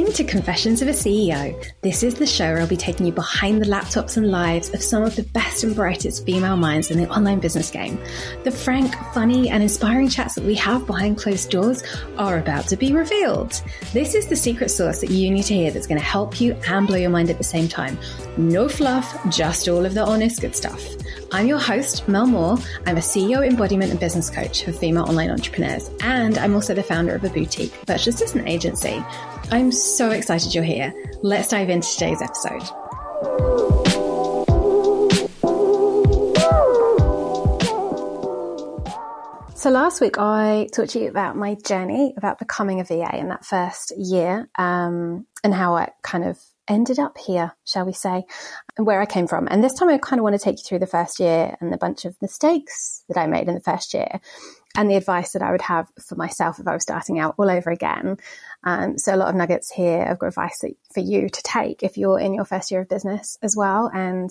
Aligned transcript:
listening 0.00 0.26
to 0.26 0.32
Confessions 0.32 0.80
of 0.80 0.88
a 0.88 0.92
CEO. 0.92 1.72
This 1.82 2.02
is 2.02 2.14
the 2.14 2.26
show 2.26 2.46
where 2.46 2.60
I'll 2.60 2.66
be 2.66 2.76
taking 2.76 3.04
you 3.04 3.12
behind 3.12 3.60
the 3.60 3.66
laptops 3.66 4.16
and 4.16 4.30
lives 4.30 4.72
of 4.72 4.82
some 4.82 5.02
of 5.02 5.14
the 5.14 5.24
best 5.24 5.62
and 5.62 5.76
brightest 5.76 6.24
female 6.24 6.56
minds 6.56 6.90
in 6.90 6.96
the 6.96 7.06
online 7.10 7.38
business 7.38 7.70
game. 7.70 8.00
The 8.44 8.50
frank, 8.50 8.94
funny, 9.12 9.50
and 9.50 9.62
inspiring 9.62 10.08
chats 10.08 10.36
that 10.36 10.44
we 10.44 10.54
have 10.54 10.86
behind 10.86 11.18
closed 11.18 11.50
doors 11.50 11.82
are 12.16 12.38
about 12.38 12.66
to 12.68 12.76
be 12.76 12.92
revealed. 12.94 13.62
This 13.92 14.14
is 14.14 14.26
the 14.26 14.36
secret 14.36 14.70
sauce 14.70 15.02
that 15.02 15.10
you 15.10 15.30
need 15.30 15.44
to 15.44 15.54
hear 15.54 15.70
that's 15.70 15.86
going 15.86 16.00
to 16.00 16.06
help 16.06 16.40
you 16.40 16.54
and 16.66 16.86
blow 16.86 16.96
your 16.96 17.10
mind 17.10 17.28
at 17.28 17.36
the 17.36 17.44
same 17.44 17.68
time. 17.68 17.98
No 18.38 18.70
fluff, 18.70 19.18
just 19.28 19.68
all 19.68 19.84
of 19.84 19.92
the 19.92 20.04
honest 20.04 20.40
good 20.40 20.56
stuff. 20.56 20.82
I'm 21.32 21.46
your 21.46 21.58
host, 21.58 22.08
Mel 22.08 22.26
Moore. 22.26 22.56
I'm 22.86 22.96
a 22.96 23.00
CEO 23.00 23.46
embodiment 23.46 23.90
and 23.90 24.00
business 24.00 24.30
coach 24.30 24.64
for 24.64 24.72
female 24.72 25.04
online 25.04 25.30
entrepreneurs, 25.30 25.90
and 26.02 26.38
I'm 26.38 26.54
also 26.54 26.74
the 26.74 26.82
founder 26.82 27.14
of 27.14 27.22
a 27.22 27.28
boutique 27.28 27.72
virtual 27.86 28.14
assistant 28.14 28.48
agency. 28.48 29.04
I'm 29.52 29.72
so 29.72 30.10
excited 30.10 30.54
you're 30.54 30.62
here. 30.62 30.94
Let's 31.22 31.48
dive 31.48 31.70
into 31.70 31.88
today's 31.88 32.22
episode. 32.22 32.62
So 39.56 39.70
last 39.70 40.00
week 40.00 40.18
I 40.18 40.68
talked 40.72 40.90
to 40.90 41.00
you 41.00 41.08
about 41.08 41.36
my 41.36 41.56
journey 41.56 42.14
about 42.16 42.38
becoming 42.38 42.78
a 42.78 42.84
VA 42.84 43.18
in 43.18 43.28
that 43.28 43.44
first 43.44 43.92
year, 43.98 44.48
um, 44.54 45.26
and 45.42 45.52
how 45.52 45.74
I 45.74 45.90
kind 46.02 46.24
of 46.24 46.38
ended 46.68 47.00
up 47.00 47.18
here, 47.18 47.52
shall 47.64 47.84
we 47.84 47.92
say, 47.92 48.24
and 48.76 48.86
where 48.86 49.02
I 49.02 49.06
came 49.06 49.26
from. 49.26 49.48
And 49.50 49.64
this 49.64 49.74
time 49.74 49.88
I 49.88 49.98
kind 49.98 50.20
of 50.20 50.22
want 50.22 50.34
to 50.34 50.38
take 50.38 50.58
you 50.58 50.64
through 50.64 50.78
the 50.78 50.86
first 50.86 51.18
year 51.18 51.56
and 51.60 51.72
the 51.72 51.76
bunch 51.76 52.04
of 52.04 52.16
mistakes 52.22 53.02
that 53.08 53.18
I 53.18 53.26
made 53.26 53.48
in 53.48 53.54
the 53.54 53.60
first 53.60 53.94
year 53.94 54.20
and 54.76 54.90
the 54.90 54.96
advice 54.96 55.32
that 55.32 55.42
I 55.42 55.50
would 55.50 55.62
have 55.62 55.88
for 56.00 56.14
myself 56.14 56.58
if 56.58 56.66
I 56.66 56.74
was 56.74 56.82
starting 56.82 57.18
out 57.18 57.34
all 57.38 57.50
over 57.50 57.70
again. 57.70 58.18
Um, 58.62 58.98
so 58.98 59.14
a 59.14 59.16
lot 59.16 59.28
of 59.28 59.34
nuggets 59.34 59.70
here 59.70 60.04
of 60.04 60.22
advice 60.22 60.62
for 60.92 61.00
you 61.00 61.28
to 61.28 61.42
take 61.42 61.82
if 61.82 61.98
you're 61.98 62.20
in 62.20 62.34
your 62.34 62.44
first 62.44 62.70
year 62.70 62.80
of 62.80 62.88
business 62.88 63.36
as 63.42 63.56
well. 63.56 63.90
And 63.92 64.30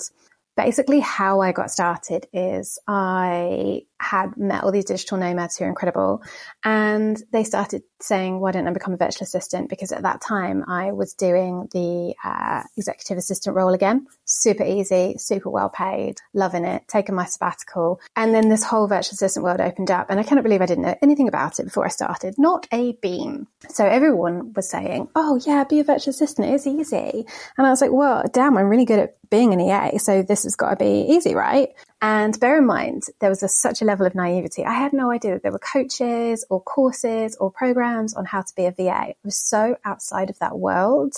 basically 0.60 1.00
how 1.00 1.40
I 1.40 1.54
got 1.54 1.72
started 1.72 2.28
is 2.34 2.80
I 2.86 3.84
had 3.98 4.36
met 4.38 4.64
all 4.64 4.72
these 4.72 4.86
digital 4.86 5.18
nomads 5.18 5.58
who 5.58 5.66
are 5.66 5.70
incredible 5.70 6.22
and 6.66 7.22
they 7.32 7.46
started 7.46 7.84
saying, 8.02 8.40
why 8.40 8.52
don't 8.52 8.68
I 8.68 8.72
become 8.72 8.94
a 8.94 8.98
virtual 8.98 9.24
assistant? 9.24 9.70
Because 9.70 9.92
at 9.92 10.04
that 10.04 10.22
time 10.22 10.66
I 10.68 10.92
was 10.92 11.14
doing 11.14 11.70
the 11.72 12.14
uh, 12.24 12.64
executive 12.78 13.18
assistant 13.18 13.56
role 13.56 13.74
again. 13.74 14.08
Super 14.26 14.64
easy, 14.64 15.16
super 15.18 15.50
well 15.50 15.70
paid, 15.70 16.18
loving 16.34 16.66
it, 16.66 16.84
taking 16.88 17.16
my 17.16 17.26
sabbatical. 17.26 18.02
And 18.18 18.34
then 18.34 18.50
this 18.50 18.64
whole 18.64 18.88
virtual 18.88 19.14
assistant 19.14 19.46
world 19.46 19.62
opened 19.62 19.92
up 19.92 20.08
and 20.10 20.20
I 20.20 20.24
cannot 20.24 20.44
believe 20.44 20.62
I 20.62 20.66
didn't 20.66 20.84
know 20.84 20.98
anything 21.02 21.30
about 21.30 21.60
it 21.60 21.66
before 21.66 21.86
I 21.86 21.90
started. 21.90 22.36
Not 22.38 22.68
a 22.74 22.94
beam. 23.02 23.48
So 23.70 23.86
everyone 23.86 24.52
was 24.54 24.70
saying, 24.70 25.08
oh 25.16 25.40
yeah, 25.46 25.64
be 25.64 25.80
a 25.80 25.86
virtual 25.86 26.12
assistant. 26.12 26.50
It's 26.50 26.68
easy. 26.68 27.26
And 27.58 27.66
I 27.66 27.70
was 27.70 27.80
like, 27.80 27.92
well, 27.92 28.24
damn, 28.34 28.58
I'm 28.58 28.68
really 28.68 28.86
good 28.86 29.00
at 29.00 29.19
being 29.30 29.54
an 29.54 29.62
EA. 29.62 29.98
So 30.00 30.24
this 30.24 30.44
has 30.44 30.56
got 30.56 30.72
to 30.72 30.76
be 30.76 31.06
easy, 31.10 31.36
right? 31.36 31.70
And 32.02 32.40
bear 32.40 32.58
in 32.58 32.66
mind, 32.66 33.04
there 33.20 33.30
was 33.30 33.44
a, 33.44 33.48
such 33.48 33.82
a 33.82 33.86
level 33.86 34.06
of 34.06 34.16
naivety. 34.16 34.66
I 34.66 34.74
had 34.74 34.94
no 34.94 35.12
idea 35.12 35.34
that 35.34 35.44
there 35.44 35.52
were 35.52 35.60
coaches 35.60 36.46
or 36.50 36.62
courses 36.62 37.36
or 37.38 37.52
programs 37.52 38.14
on 38.14 38.26
how 38.26 38.42
to 38.42 38.56
be 38.56 38.66
a 38.66 38.72
VA. 38.72 38.90
I 38.92 39.16
was 39.24 39.38
so 39.38 39.76
outside 39.86 40.30
of 40.30 40.40
that 40.40 40.58
world. 40.58 41.14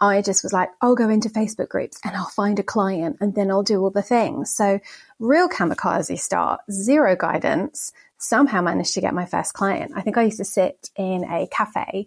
I 0.00 0.22
just 0.22 0.42
was 0.42 0.52
like, 0.52 0.70
I'll 0.80 0.94
go 0.94 1.08
into 1.08 1.28
Facebook 1.28 1.68
groups 1.68 2.00
and 2.04 2.16
I'll 2.16 2.26
find 2.26 2.58
a 2.58 2.62
client 2.64 3.18
and 3.20 3.34
then 3.34 3.50
I'll 3.50 3.62
do 3.62 3.80
all 3.80 3.90
the 3.90 4.02
things. 4.02 4.54
So 4.54 4.80
real 5.18 5.48
kamikaze 5.48 6.18
start, 6.18 6.62
zero 6.70 7.14
guidance, 7.14 7.92
somehow 8.18 8.62
managed 8.62 8.94
to 8.94 9.00
get 9.00 9.14
my 9.14 9.26
first 9.26 9.52
client. 9.52 9.92
I 9.94 10.00
think 10.00 10.16
I 10.16 10.22
used 10.22 10.38
to 10.38 10.44
sit 10.44 10.90
in 10.96 11.24
a 11.24 11.46
cafe 11.48 12.06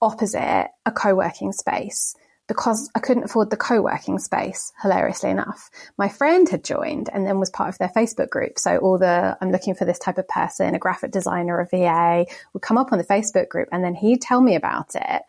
opposite 0.00 0.68
a 0.84 0.92
co-working 0.92 1.52
space 1.52 2.14
because 2.48 2.90
I 2.94 3.00
couldn't 3.00 3.24
afford 3.24 3.50
the 3.50 3.56
co-working 3.56 4.18
space, 4.18 4.72
hilariously 4.80 5.30
enough. 5.30 5.70
My 5.98 6.08
friend 6.08 6.48
had 6.48 6.62
joined 6.62 7.10
and 7.12 7.26
then 7.26 7.40
was 7.40 7.50
part 7.50 7.70
of 7.70 7.78
their 7.78 7.88
Facebook 7.88 8.30
group. 8.30 8.58
So 8.58 8.78
all 8.78 8.98
the, 8.98 9.36
I'm 9.40 9.50
looking 9.50 9.74
for 9.74 9.84
this 9.84 9.98
type 9.98 10.18
of 10.18 10.28
person, 10.28 10.74
a 10.74 10.78
graphic 10.78 11.10
designer, 11.10 11.58
a 11.58 11.66
VA 11.66 12.26
would 12.52 12.62
come 12.62 12.78
up 12.78 12.92
on 12.92 12.98
the 12.98 13.04
Facebook 13.04 13.48
group 13.48 13.68
and 13.72 13.82
then 13.82 13.94
he'd 13.94 14.22
tell 14.22 14.40
me 14.40 14.54
about 14.54 14.94
it, 14.94 15.22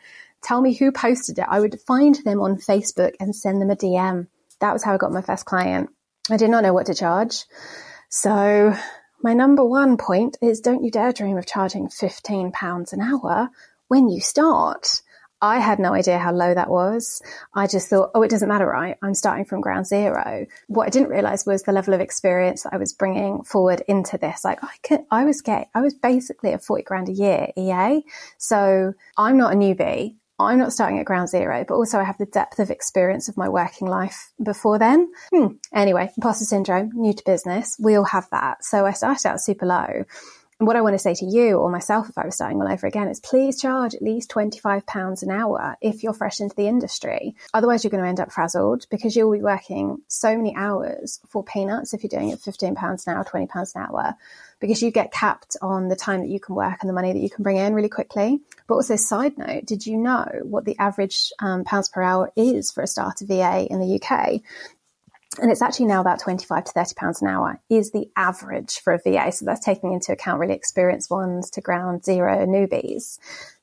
tell 0.43 0.61
me 0.61 0.73
who 0.73 0.91
posted 0.91 1.39
it. 1.39 1.45
I 1.47 1.59
would 1.59 1.79
find 1.81 2.15
them 2.23 2.39
on 2.39 2.57
Facebook 2.57 3.13
and 3.19 3.35
send 3.35 3.61
them 3.61 3.71
a 3.71 3.75
DM. 3.75 4.27
That 4.59 4.73
was 4.73 4.83
how 4.83 4.93
I 4.93 4.97
got 4.97 5.11
my 5.11 5.21
first 5.21 5.45
client. 5.45 5.89
I 6.29 6.37
did 6.37 6.51
not 6.51 6.63
know 6.63 6.73
what 6.73 6.85
to 6.87 6.93
charge. 6.93 7.45
So 8.09 8.75
my 9.23 9.33
number 9.33 9.65
one 9.65 9.97
point 9.97 10.37
is 10.41 10.59
don't 10.59 10.83
you 10.83 10.91
dare 10.91 11.13
dream 11.13 11.37
of 11.37 11.47
charging 11.47 11.87
£15 11.87 12.93
an 12.93 13.01
hour 13.01 13.49
when 13.87 14.09
you 14.09 14.21
start 14.21 15.01
I 15.41 15.59
had 15.59 15.79
no 15.79 15.93
idea 15.93 16.17
how 16.17 16.33
low 16.33 16.53
that 16.53 16.69
was. 16.69 17.21
I 17.53 17.67
just 17.67 17.89
thought, 17.89 18.11
oh, 18.15 18.23
it 18.23 18.31
doesn't 18.31 18.49
matter, 18.49 18.65
right? 18.65 18.97
I'm 19.03 19.13
starting 19.13 19.45
from 19.45 19.61
ground 19.61 19.85
zero. 19.85 20.47
What 20.67 20.87
I 20.87 20.89
didn't 20.89 21.09
realize 21.09 21.45
was 21.45 21.63
the 21.63 21.71
level 21.71 21.93
of 21.93 22.01
experience 22.01 22.63
that 22.63 22.73
I 22.73 22.77
was 22.77 22.93
bringing 22.93 23.43
forward 23.43 23.83
into 23.87 24.17
this. 24.17 24.43
Like 24.43 24.63
I 24.63 24.71
could, 24.83 25.01
I 25.11 25.25
was 25.25 25.41
get, 25.41 25.69
I 25.75 25.81
was 25.81 25.93
basically 25.93 26.53
a 26.53 26.59
40 26.59 26.83
grand 26.83 27.09
a 27.09 27.13
year 27.13 27.47
EA. 27.55 28.03
So 28.37 28.93
I'm 29.17 29.37
not 29.37 29.53
a 29.53 29.55
newbie. 29.55 30.15
I'm 30.39 30.59
not 30.59 30.71
starting 30.71 30.99
at 30.99 31.05
ground 31.05 31.29
zero, 31.29 31.65
but 31.67 31.73
also 31.75 31.97
I 31.97 32.03
have 32.03 32.19
the 32.19 32.27
depth 32.27 32.59
of 32.59 32.69
experience 32.69 33.27
of 33.27 33.37
my 33.37 33.49
working 33.49 33.87
life 33.87 34.31
before 34.43 34.77
then. 34.77 35.11
Hmm. 35.31 35.47
Anyway, 35.73 36.11
imposter 36.15 36.45
syndrome, 36.45 36.91
new 36.93 37.13
to 37.13 37.23
business. 37.25 37.75
We 37.79 37.95
all 37.95 38.05
have 38.05 38.29
that. 38.29 38.63
So 38.63 38.85
I 38.85 38.91
started 38.91 39.27
out 39.27 39.41
super 39.41 39.65
low 39.65 40.05
what 40.59 40.75
I 40.75 40.81
want 40.81 40.95
to 40.95 40.99
say 40.99 41.13
to 41.13 41.25
you 41.25 41.57
or 41.57 41.69
myself 41.69 42.09
if 42.09 42.17
I 42.17 42.25
was 42.25 42.33
starting 42.33 42.59
all 42.59 42.71
over 42.71 42.87
again 42.87 43.09
is 43.09 43.19
please 43.19 43.61
charge 43.61 43.93
at 43.93 44.01
least 44.01 44.31
£25 44.31 45.21
an 45.21 45.29
hour 45.29 45.77
if 45.81 46.01
you're 46.01 46.13
fresh 46.13 46.39
into 46.39 46.55
the 46.55 46.67
industry. 46.67 47.35
Otherwise, 47.53 47.83
you're 47.83 47.91
going 47.91 48.01
to 48.01 48.09
end 48.09 48.19
up 48.19 48.31
frazzled 48.31 48.87
because 48.89 49.15
you'll 49.15 49.31
be 49.31 49.41
working 49.41 50.01
so 50.07 50.35
many 50.35 50.55
hours 50.55 51.19
for 51.27 51.43
peanuts 51.43 51.93
if 51.93 52.01
you're 52.01 52.09
doing 52.09 52.29
it 52.29 52.39
£15 52.39 52.71
an 53.07 53.13
hour, 53.13 53.23
£20 53.23 53.75
an 53.75 53.81
hour, 53.83 54.15
because 54.59 54.81
you 54.81 54.89
get 54.89 55.11
capped 55.11 55.57
on 55.61 55.89
the 55.89 55.95
time 55.95 56.21
that 56.21 56.29
you 56.29 56.39
can 56.39 56.55
work 56.55 56.77
and 56.81 56.89
the 56.89 56.93
money 56.93 57.13
that 57.13 57.19
you 57.19 57.29
can 57.29 57.43
bring 57.43 57.57
in 57.57 57.75
really 57.75 57.89
quickly. 57.89 58.39
But 58.67 58.75
also, 58.75 58.95
side 58.95 59.37
note, 59.37 59.65
did 59.65 59.85
you 59.85 59.97
know 59.97 60.27
what 60.41 60.65
the 60.65 60.77
average 60.79 61.31
um, 61.39 61.65
pounds 61.65 61.89
per 61.89 62.01
hour 62.01 62.31
is 62.35 62.71
for 62.71 62.81
a 62.81 62.87
starter 62.87 63.25
VA 63.25 63.67
in 63.69 63.79
the 63.79 64.01
UK? 64.01 64.41
And 65.39 65.51
it's 65.51 65.61
actually 65.61 65.87
now 65.87 66.01
about 66.01 66.19
25 66.19 66.65
to 66.65 66.71
30 66.71 66.95
pounds 66.95 67.21
an 67.21 67.27
hour 67.27 67.59
is 67.69 67.91
the 67.91 68.09
average 68.15 68.79
for 68.79 68.93
a 68.93 68.99
VA. 68.99 69.31
So 69.31 69.45
that's 69.45 69.63
taking 69.63 69.93
into 69.93 70.11
account 70.11 70.39
really 70.39 70.53
experienced 70.53 71.09
ones 71.09 71.49
to 71.51 71.61
ground 71.61 72.03
zero 72.03 72.45
newbies. 72.45 73.19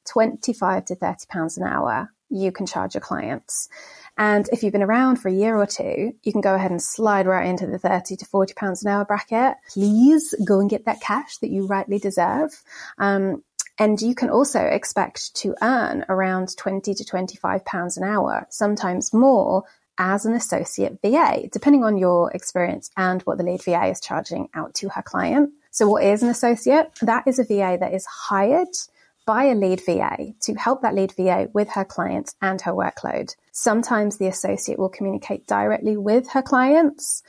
25 0.06 0.84
to 0.86 0.94
30 0.94 1.26
pounds 1.28 1.56
an 1.56 1.64
hour 1.64 2.10
you 2.30 2.52
can 2.52 2.66
charge 2.66 2.94
your 2.94 3.00
clients. 3.00 3.68
And 4.16 4.48
if 4.52 4.62
you've 4.62 4.72
been 4.72 4.82
around 4.82 5.16
for 5.16 5.28
a 5.28 5.32
year 5.32 5.56
or 5.56 5.66
two, 5.66 6.12
you 6.22 6.32
can 6.32 6.40
go 6.40 6.54
ahead 6.54 6.70
and 6.70 6.82
slide 6.82 7.26
right 7.26 7.46
into 7.46 7.66
the 7.66 7.78
30 7.78 8.16
to 8.16 8.24
40 8.24 8.54
pounds 8.54 8.84
an 8.84 8.90
hour 8.90 9.04
bracket. 9.04 9.56
Please 9.72 10.34
go 10.44 10.60
and 10.60 10.70
get 10.70 10.84
that 10.86 11.00
cash 11.00 11.38
that 11.38 11.50
you 11.50 11.66
rightly 11.66 11.98
deserve. 11.98 12.62
Um, 12.98 13.42
and 13.78 14.00
you 14.00 14.14
can 14.14 14.30
also 14.30 14.60
expect 14.60 15.34
to 15.36 15.54
earn 15.62 16.04
around 16.08 16.56
20 16.56 16.94
to 16.94 17.04
25 17.04 17.64
pounds 17.64 17.96
an 17.96 18.04
hour, 18.04 18.46
sometimes 18.50 19.12
more 19.12 19.64
as 19.98 20.26
an 20.26 20.34
associate 20.34 20.98
VA, 21.02 21.48
depending 21.52 21.84
on 21.84 21.96
your 21.96 22.30
experience 22.32 22.90
and 22.96 23.22
what 23.22 23.38
the 23.38 23.44
lead 23.44 23.62
VA 23.62 23.86
is 23.86 24.00
charging 24.00 24.48
out 24.54 24.74
to 24.74 24.88
her 24.90 25.02
client. 25.02 25.50
So 25.70 25.88
what 25.88 26.04
is 26.04 26.22
an 26.22 26.28
associate? 26.28 26.90
That 27.02 27.26
is 27.26 27.38
a 27.38 27.44
VA 27.44 27.76
that 27.80 27.92
is 27.92 28.06
hired 28.06 28.68
by 29.26 29.44
a 29.44 29.54
lead 29.54 29.80
VA 29.84 30.34
to 30.42 30.54
help 30.54 30.82
that 30.82 30.94
lead 30.94 31.12
VA 31.16 31.48
with 31.54 31.70
her 31.70 31.84
clients 31.84 32.34
and 32.42 32.60
her 32.60 32.72
workload. 32.72 33.34
Sometimes 33.52 34.18
the 34.18 34.26
associate 34.26 34.78
will 34.78 34.88
communicate 34.88 35.46
directly 35.46 35.96
with 35.96 36.28
her 36.30 36.42
clients, 36.42 37.22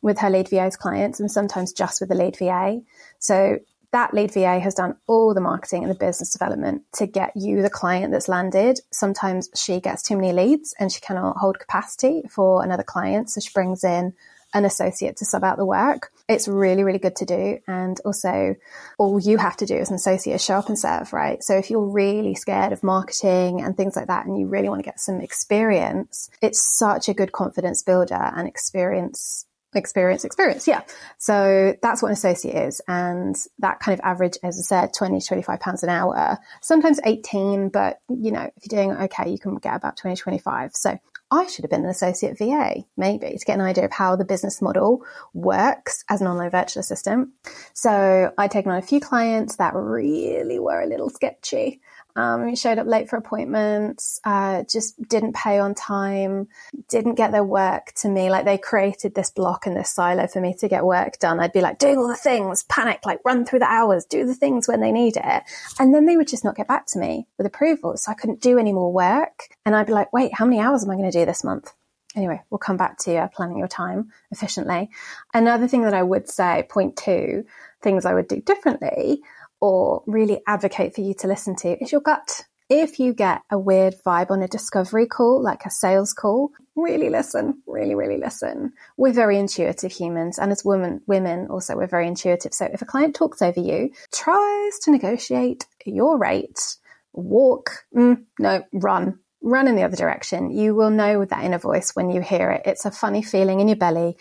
with 0.00 0.18
her 0.18 0.30
lead 0.30 0.48
VA's 0.48 0.76
clients, 0.76 1.20
and 1.20 1.30
sometimes 1.30 1.72
just 1.72 2.00
with 2.00 2.08
the 2.08 2.14
lead 2.14 2.36
VA. 2.38 2.80
So 3.18 3.58
that 3.92 4.14
lead 4.14 4.32
VA 4.32 4.58
has 4.58 4.74
done 4.74 4.96
all 5.06 5.34
the 5.34 5.40
marketing 5.40 5.82
and 5.82 5.90
the 5.90 5.98
business 5.98 6.32
development 6.32 6.82
to 6.94 7.06
get 7.06 7.32
you 7.36 7.62
the 7.62 7.70
client 7.70 8.10
that's 8.10 8.28
landed. 8.28 8.80
Sometimes 8.90 9.50
she 9.54 9.80
gets 9.80 10.02
too 10.02 10.16
many 10.16 10.32
leads 10.32 10.74
and 10.78 10.90
she 10.90 11.00
cannot 11.00 11.36
hold 11.36 11.58
capacity 11.58 12.22
for 12.30 12.64
another 12.64 12.82
client. 12.82 13.30
So 13.30 13.40
she 13.40 13.50
brings 13.52 13.84
in 13.84 14.14
an 14.54 14.64
associate 14.64 15.16
to 15.16 15.24
sub 15.24 15.44
out 15.44 15.56
the 15.56 15.64
work. 15.64 16.10
It's 16.28 16.48
really, 16.48 16.84
really 16.84 16.98
good 16.98 17.16
to 17.16 17.26
do. 17.26 17.58
And 17.66 18.00
also, 18.04 18.56
all 18.98 19.20
you 19.20 19.38
have 19.38 19.56
to 19.58 19.66
do 19.66 19.76
as 19.76 19.90
an 19.90 19.96
associate 19.96 20.34
is 20.34 20.44
show 20.44 20.56
up 20.56 20.68
and 20.68 20.78
serve, 20.78 21.12
right? 21.12 21.42
So 21.42 21.56
if 21.56 21.70
you're 21.70 21.86
really 21.86 22.34
scared 22.34 22.72
of 22.72 22.82
marketing 22.82 23.60
and 23.60 23.76
things 23.76 23.96
like 23.96 24.08
that, 24.08 24.26
and 24.26 24.38
you 24.38 24.46
really 24.46 24.68
want 24.68 24.80
to 24.80 24.88
get 24.88 25.00
some 25.00 25.20
experience, 25.20 26.30
it's 26.40 26.60
such 26.60 27.08
a 27.08 27.14
good 27.14 27.32
confidence 27.32 27.82
builder 27.82 28.32
and 28.34 28.48
experience 28.48 29.46
experience 29.74 30.24
experience 30.24 30.68
yeah. 30.68 30.82
So 31.18 31.74
that's 31.82 32.02
what 32.02 32.08
an 32.08 32.14
associate 32.14 32.54
is 32.54 32.80
and 32.88 33.36
that 33.58 33.80
kind 33.80 33.98
of 33.98 34.04
average 34.04 34.36
as 34.42 34.58
i 34.58 34.62
said 34.62 34.94
20 34.94 35.20
to 35.20 35.26
25 35.26 35.60
pounds 35.60 35.82
an 35.82 35.88
hour. 35.88 36.38
Sometimes 36.60 37.00
18 37.04 37.68
but 37.68 38.00
you 38.08 38.32
know 38.32 38.50
if 38.56 38.70
you're 38.70 38.82
doing 38.82 38.96
okay 39.04 39.30
you 39.30 39.38
can 39.38 39.56
get 39.56 39.76
about 39.76 39.96
20 39.96 40.16
25 40.16 40.74
so 40.74 40.98
i 41.30 41.46
should 41.46 41.64
have 41.64 41.70
been 41.70 41.84
an 41.84 41.90
associate 41.90 42.36
va 42.38 42.74
maybe 42.96 43.36
to 43.38 43.44
get 43.44 43.58
an 43.58 43.64
idea 43.64 43.84
of 43.84 43.92
how 43.92 44.16
the 44.16 44.24
business 44.24 44.60
model 44.60 45.02
works 45.32 46.04
as 46.08 46.20
an 46.20 46.26
online 46.26 46.50
virtual 46.50 46.80
assistant. 46.80 47.30
So 47.72 48.32
i'd 48.38 48.50
taken 48.50 48.70
on 48.70 48.78
a 48.78 48.82
few 48.82 49.00
clients 49.00 49.56
that 49.56 49.74
really 49.74 50.58
were 50.58 50.80
a 50.80 50.86
little 50.86 51.10
sketchy 51.10 51.80
Um, 52.14 52.54
showed 52.56 52.78
up 52.78 52.86
late 52.86 53.08
for 53.08 53.16
appointments, 53.16 54.20
uh, 54.24 54.64
just 54.64 55.00
didn't 55.08 55.34
pay 55.34 55.58
on 55.58 55.74
time, 55.74 56.48
didn't 56.88 57.14
get 57.14 57.32
their 57.32 57.44
work 57.44 57.92
to 58.02 58.08
me. 58.08 58.28
Like 58.28 58.44
they 58.44 58.58
created 58.58 59.14
this 59.14 59.30
block 59.30 59.66
and 59.66 59.74
this 59.74 59.90
silo 59.90 60.26
for 60.26 60.40
me 60.40 60.54
to 60.60 60.68
get 60.68 60.84
work 60.84 61.18
done. 61.18 61.40
I'd 61.40 61.54
be 61.54 61.62
like 61.62 61.78
doing 61.78 61.96
all 61.96 62.08
the 62.08 62.14
things, 62.14 62.64
panic, 62.64 63.00
like 63.06 63.20
run 63.24 63.46
through 63.46 63.60
the 63.60 63.70
hours, 63.70 64.04
do 64.04 64.26
the 64.26 64.34
things 64.34 64.68
when 64.68 64.80
they 64.80 64.92
need 64.92 65.16
it. 65.16 65.42
And 65.78 65.94
then 65.94 66.04
they 66.04 66.18
would 66.18 66.28
just 66.28 66.44
not 66.44 66.56
get 66.56 66.68
back 66.68 66.86
to 66.88 66.98
me 66.98 67.26
with 67.38 67.46
approval. 67.46 67.96
So 67.96 68.12
I 68.12 68.14
couldn't 68.14 68.42
do 68.42 68.58
any 68.58 68.74
more 68.74 68.92
work. 68.92 69.48
And 69.64 69.74
I'd 69.74 69.86
be 69.86 69.94
like, 69.94 70.12
wait, 70.12 70.34
how 70.34 70.44
many 70.44 70.60
hours 70.60 70.84
am 70.84 70.90
I 70.90 70.96
going 70.96 71.10
to 71.10 71.18
do 71.18 71.24
this 71.24 71.44
month? 71.44 71.72
Anyway, 72.14 72.42
we'll 72.50 72.58
come 72.58 72.76
back 72.76 72.98
to 72.98 73.30
planning 73.34 73.56
your 73.56 73.68
time 73.68 74.12
efficiently. 74.30 74.90
Another 75.32 75.66
thing 75.66 75.82
that 75.84 75.94
I 75.94 76.02
would 76.02 76.28
say, 76.28 76.66
point 76.68 76.96
two, 76.96 77.46
things 77.80 78.04
I 78.04 78.12
would 78.12 78.28
do 78.28 78.40
differently 78.40 79.22
or 79.62 80.02
really 80.08 80.40
advocate 80.48 80.92
for 80.92 81.02
you 81.02 81.14
to 81.14 81.28
listen 81.28 81.54
to 81.54 81.80
is 81.80 81.92
your 81.92 82.00
gut. 82.00 82.42
If 82.68 82.98
you 82.98 83.14
get 83.14 83.42
a 83.48 83.56
weird 83.56 83.94
vibe 84.04 84.30
on 84.30 84.42
a 84.42 84.48
discovery 84.48 85.06
call, 85.06 85.40
like 85.40 85.64
a 85.64 85.70
sales 85.70 86.12
call, 86.12 86.50
really 86.74 87.10
listen, 87.10 87.62
really, 87.66 87.94
really 87.94 88.18
listen. 88.18 88.72
We're 88.96 89.12
very 89.12 89.38
intuitive 89.38 89.92
humans. 89.92 90.38
And 90.38 90.50
as 90.50 90.64
women, 90.64 91.02
women 91.06 91.46
also, 91.48 91.76
we're 91.76 91.86
very 91.86 92.08
intuitive. 92.08 92.52
So 92.52 92.66
if 92.72 92.82
a 92.82 92.86
client 92.86 93.14
talks 93.14 93.40
over 93.40 93.60
you, 93.60 93.90
tries 94.12 94.78
to 94.80 94.90
negotiate 94.90 95.66
your 95.86 96.18
rate, 96.18 96.78
walk, 97.12 97.70
mm, 97.94 98.24
no, 98.40 98.64
run, 98.72 99.20
run 99.42 99.68
in 99.68 99.76
the 99.76 99.84
other 99.84 99.96
direction. 99.96 100.50
You 100.50 100.74
will 100.74 100.90
know 100.90 101.24
that 101.24 101.44
inner 101.44 101.58
voice 101.58 101.92
when 101.94 102.10
you 102.10 102.20
hear 102.20 102.50
it. 102.50 102.62
It's 102.64 102.84
a 102.84 102.90
funny 102.90 103.22
feeling 103.22 103.60
in 103.60 103.68
your 103.68 103.76
belly 103.76 104.16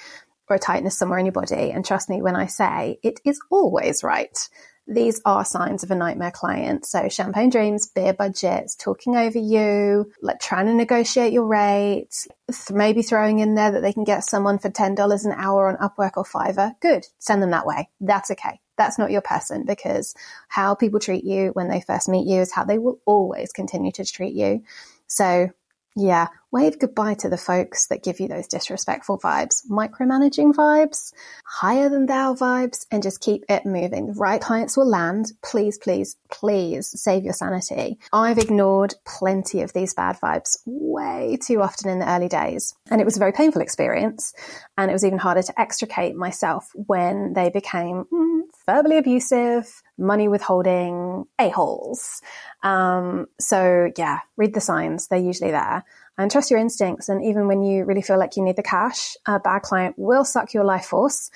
or 0.48 0.58
a 0.58 0.60
tightness 0.60 1.00
somewhere 1.00 1.18
in 1.18 1.26
your 1.26 1.34
body. 1.34 1.72
And 1.72 1.84
trust 1.84 2.10
me 2.10 2.22
when 2.22 2.36
I 2.36 2.46
say 2.46 3.00
it 3.02 3.22
is 3.26 3.40
always 3.50 4.04
right. 4.04 4.38
These 4.88 5.22
are 5.26 5.46
signs 5.46 5.84
of 5.84 5.92
a 5.92 5.96
nightmare 5.96 6.32
client. 6.32 6.86
So 6.86 7.08
champagne 7.08 7.50
dreams, 7.50 7.88
beer 7.88 8.14
budgets, 8.14 8.76
talking 8.76 9.16
over 9.16 9.38
you, 9.38 10.12
like 10.22 10.40
trying 10.40 10.66
to 10.66 10.74
negotiate 10.74 11.34
your 11.34 11.46
rate, 11.46 12.28
maybe 12.72 13.02
throwing 13.02 13.40
in 13.40 13.56
there 13.56 13.72
that 13.72 13.82
they 13.82 13.94
can 13.94 14.04
get 14.04 14.24
someone 14.24 14.60
for 14.60 14.70
$10 14.70 15.26
an 15.26 15.32
hour 15.32 15.70
on 15.70 15.78
Upwork 15.78 16.18
or 16.18 16.26
Fiverr. 16.26 16.74
Good. 16.82 17.06
Send 17.20 17.42
them 17.42 17.52
that 17.52 17.66
way. 17.66 17.90
That's 18.00 18.32
okay 18.32 18.60
that's 18.78 18.98
not 18.98 19.12
your 19.12 19.22
person 19.22 19.64
because 19.64 20.16
how 20.48 20.74
people 20.74 21.00
treat 21.00 21.24
you 21.24 21.50
when 21.54 21.68
they 21.68 21.82
first 21.82 22.10
meet 22.10 22.28
you 22.28 22.42
is 22.42 22.52
how 22.52 22.64
they 22.64 22.80
will 22.80 23.00
always 23.06 23.52
continue 23.52 23.92
to 23.92 24.04
treat 24.04 24.34
you. 24.34 24.64
So 25.06 25.50
yeah, 25.96 26.28
wave 26.52 26.78
goodbye 26.80 27.14
to 27.16 27.30
the 27.30 27.38
folks 27.38 27.88
that 27.88 28.04
give 28.04 28.20
you 28.20 28.28
those 28.28 28.48
disrespectful 28.48 29.18
vibes, 29.20 29.66
micromanaging 29.70 30.54
vibes, 30.54 31.14
higher 31.46 31.90
than 31.90 32.06
thou 32.06 32.34
vibes, 32.34 32.86
and 32.92 33.02
just 33.02 33.22
keep 33.22 33.44
it 33.48 33.66
moving. 33.66 34.08
The 34.08 34.14
right 34.14 34.42
clients 34.42 34.76
will 34.76 34.88
land. 34.88 35.32
Please, 35.44 35.78
please, 35.78 36.18
please 36.30 36.92
save 37.02 37.24
your 37.24 37.34
sanity. 37.34 37.98
I've 38.12 38.38
ignored 38.38 38.96
plenty 39.06 39.62
of 39.62 39.74
these 39.74 39.94
bad 39.94 40.18
vibes 40.22 40.58
way 40.66 41.38
too 41.42 41.62
often 41.62 41.90
in 41.90 42.00
the 42.00 42.10
early 42.10 42.28
days, 42.28 42.76
and 42.90 43.00
it 43.00 43.06
was 43.06 43.16
a 43.16 43.20
very 43.20 43.32
painful 43.32 43.62
experience. 43.62 44.34
And 44.78 44.90
it 44.90 44.94
was 44.94 45.06
even 45.06 45.20
harder 45.20 45.44
to 45.44 45.62
extricate 45.62 46.16
myself 46.16 46.70
when 46.74 47.34
they 47.34 47.50
became 47.50 48.06
mm, 48.12 48.42
verbally 48.66 48.98
abusive, 48.98 49.82
money 49.98 50.28
withholding 50.28 51.26
a-holes. 51.40 52.22
Um, 52.64 53.28
so 53.40 53.92
yeah, 53.98 54.20
read 54.38 54.54
the 54.54 54.62
signs. 54.62 55.08
They're 55.08 55.20
usually 55.20 55.52
there 55.52 55.84
and 56.18 56.30
trust 56.30 56.52
your 56.52 56.60
instincts. 56.60 57.10
And 57.10 57.24
even 57.24 57.48
when 57.48 57.64
you 57.64 57.86
really 57.86 58.02
feel 58.02 58.20
like 58.20 58.36
you 58.36 58.44
need 58.44 58.56
the 58.56 58.64
cash, 58.64 59.16
a 59.26 59.40
bad 59.40 59.62
client 59.62 59.96
will 59.98 60.26
suck 60.26 60.54
your 60.54 60.64
life 60.64 60.86
force. 60.86 61.32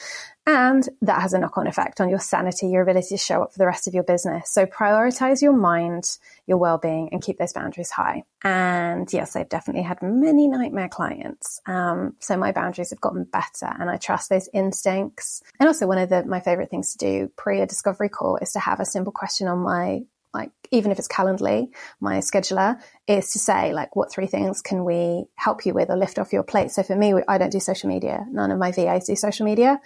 And 0.48 0.88
that 1.02 1.22
has 1.22 1.34
a 1.34 1.40
knock 1.40 1.58
on 1.58 1.66
effect 1.66 2.00
on 2.00 2.10
your 2.10 2.20
sanity, 2.20 2.68
your 2.68 2.84
ability 2.84 3.08
to 3.10 3.18
show 3.18 3.42
up 3.42 3.54
for 3.54 3.58
the 3.58 3.66
rest 3.66 3.88
of 3.88 3.96
your 3.96 4.04
business. 4.04 4.52
So 4.52 4.68
prioritize 4.68 5.42
your 5.42 5.54
mind, 5.54 6.18
your 6.46 6.58
well 6.58 6.78
being, 6.78 7.10
and 7.12 7.22
keep 7.22 7.40
those 7.40 7.54
boundaries 7.54 7.90
high. 7.90 8.24
And 8.44 9.12
yes, 9.12 9.36
I've 9.36 9.50
definitely 9.50 9.82
had 9.82 10.04
many 10.04 10.48
nightmare 10.48 10.90
clients. 10.90 11.60
Um, 11.66 12.16
so 12.20 12.38
my 12.38 12.52
boundaries 12.52 12.92
have 12.92 13.02
gotten 13.02 13.24
better 13.24 13.74
and 13.80 13.90
I 13.90 13.98
trust 13.98 14.30
those 14.30 14.48
instincts. 14.54 15.42
And 15.60 15.68
also, 15.68 15.88
one 15.88 15.98
of 15.98 16.10
the, 16.10 16.24
my 16.26 16.42
favorite 16.42 16.70
things 16.70 16.92
to 16.92 16.98
do 17.00 17.32
pre 17.36 17.62
a 17.62 17.66
discovery 17.66 18.10
call 18.10 18.38
is 18.38 18.52
to 18.52 18.60
have 18.60 18.80
a 18.80 18.86
simple 18.86 19.14
question 19.14 19.48
on 19.48 19.60
my 19.60 20.04
like 20.36 20.52
even 20.72 20.92
if 20.92 21.00
it's 21.00 21.08
Calendly, 21.08 21.70
my 22.00 22.18
scheduler 22.18 22.80
is 23.08 23.32
to 23.32 23.40
say 23.40 23.74
like, 23.74 23.96
what 23.96 24.12
three 24.12 24.28
things 24.28 24.62
can 24.62 24.84
we 24.84 25.26
help 25.36 25.66
you 25.66 25.74
with 25.74 25.90
or 25.90 25.98
lift 25.98 26.20
off 26.20 26.34
your 26.34 26.44
plate? 26.44 26.72
So 26.72 26.84
for 26.84 26.96
me, 26.96 27.14
I 27.28 27.38
don't 27.38 27.52
do 27.52 27.60
social 27.60 27.90
media. 27.90 28.26
None 28.32 28.52
of 28.52 28.60
my 28.60 28.72
VAs 28.72 29.06
do 29.06 29.16
social 29.16 29.46
media. 29.46 29.80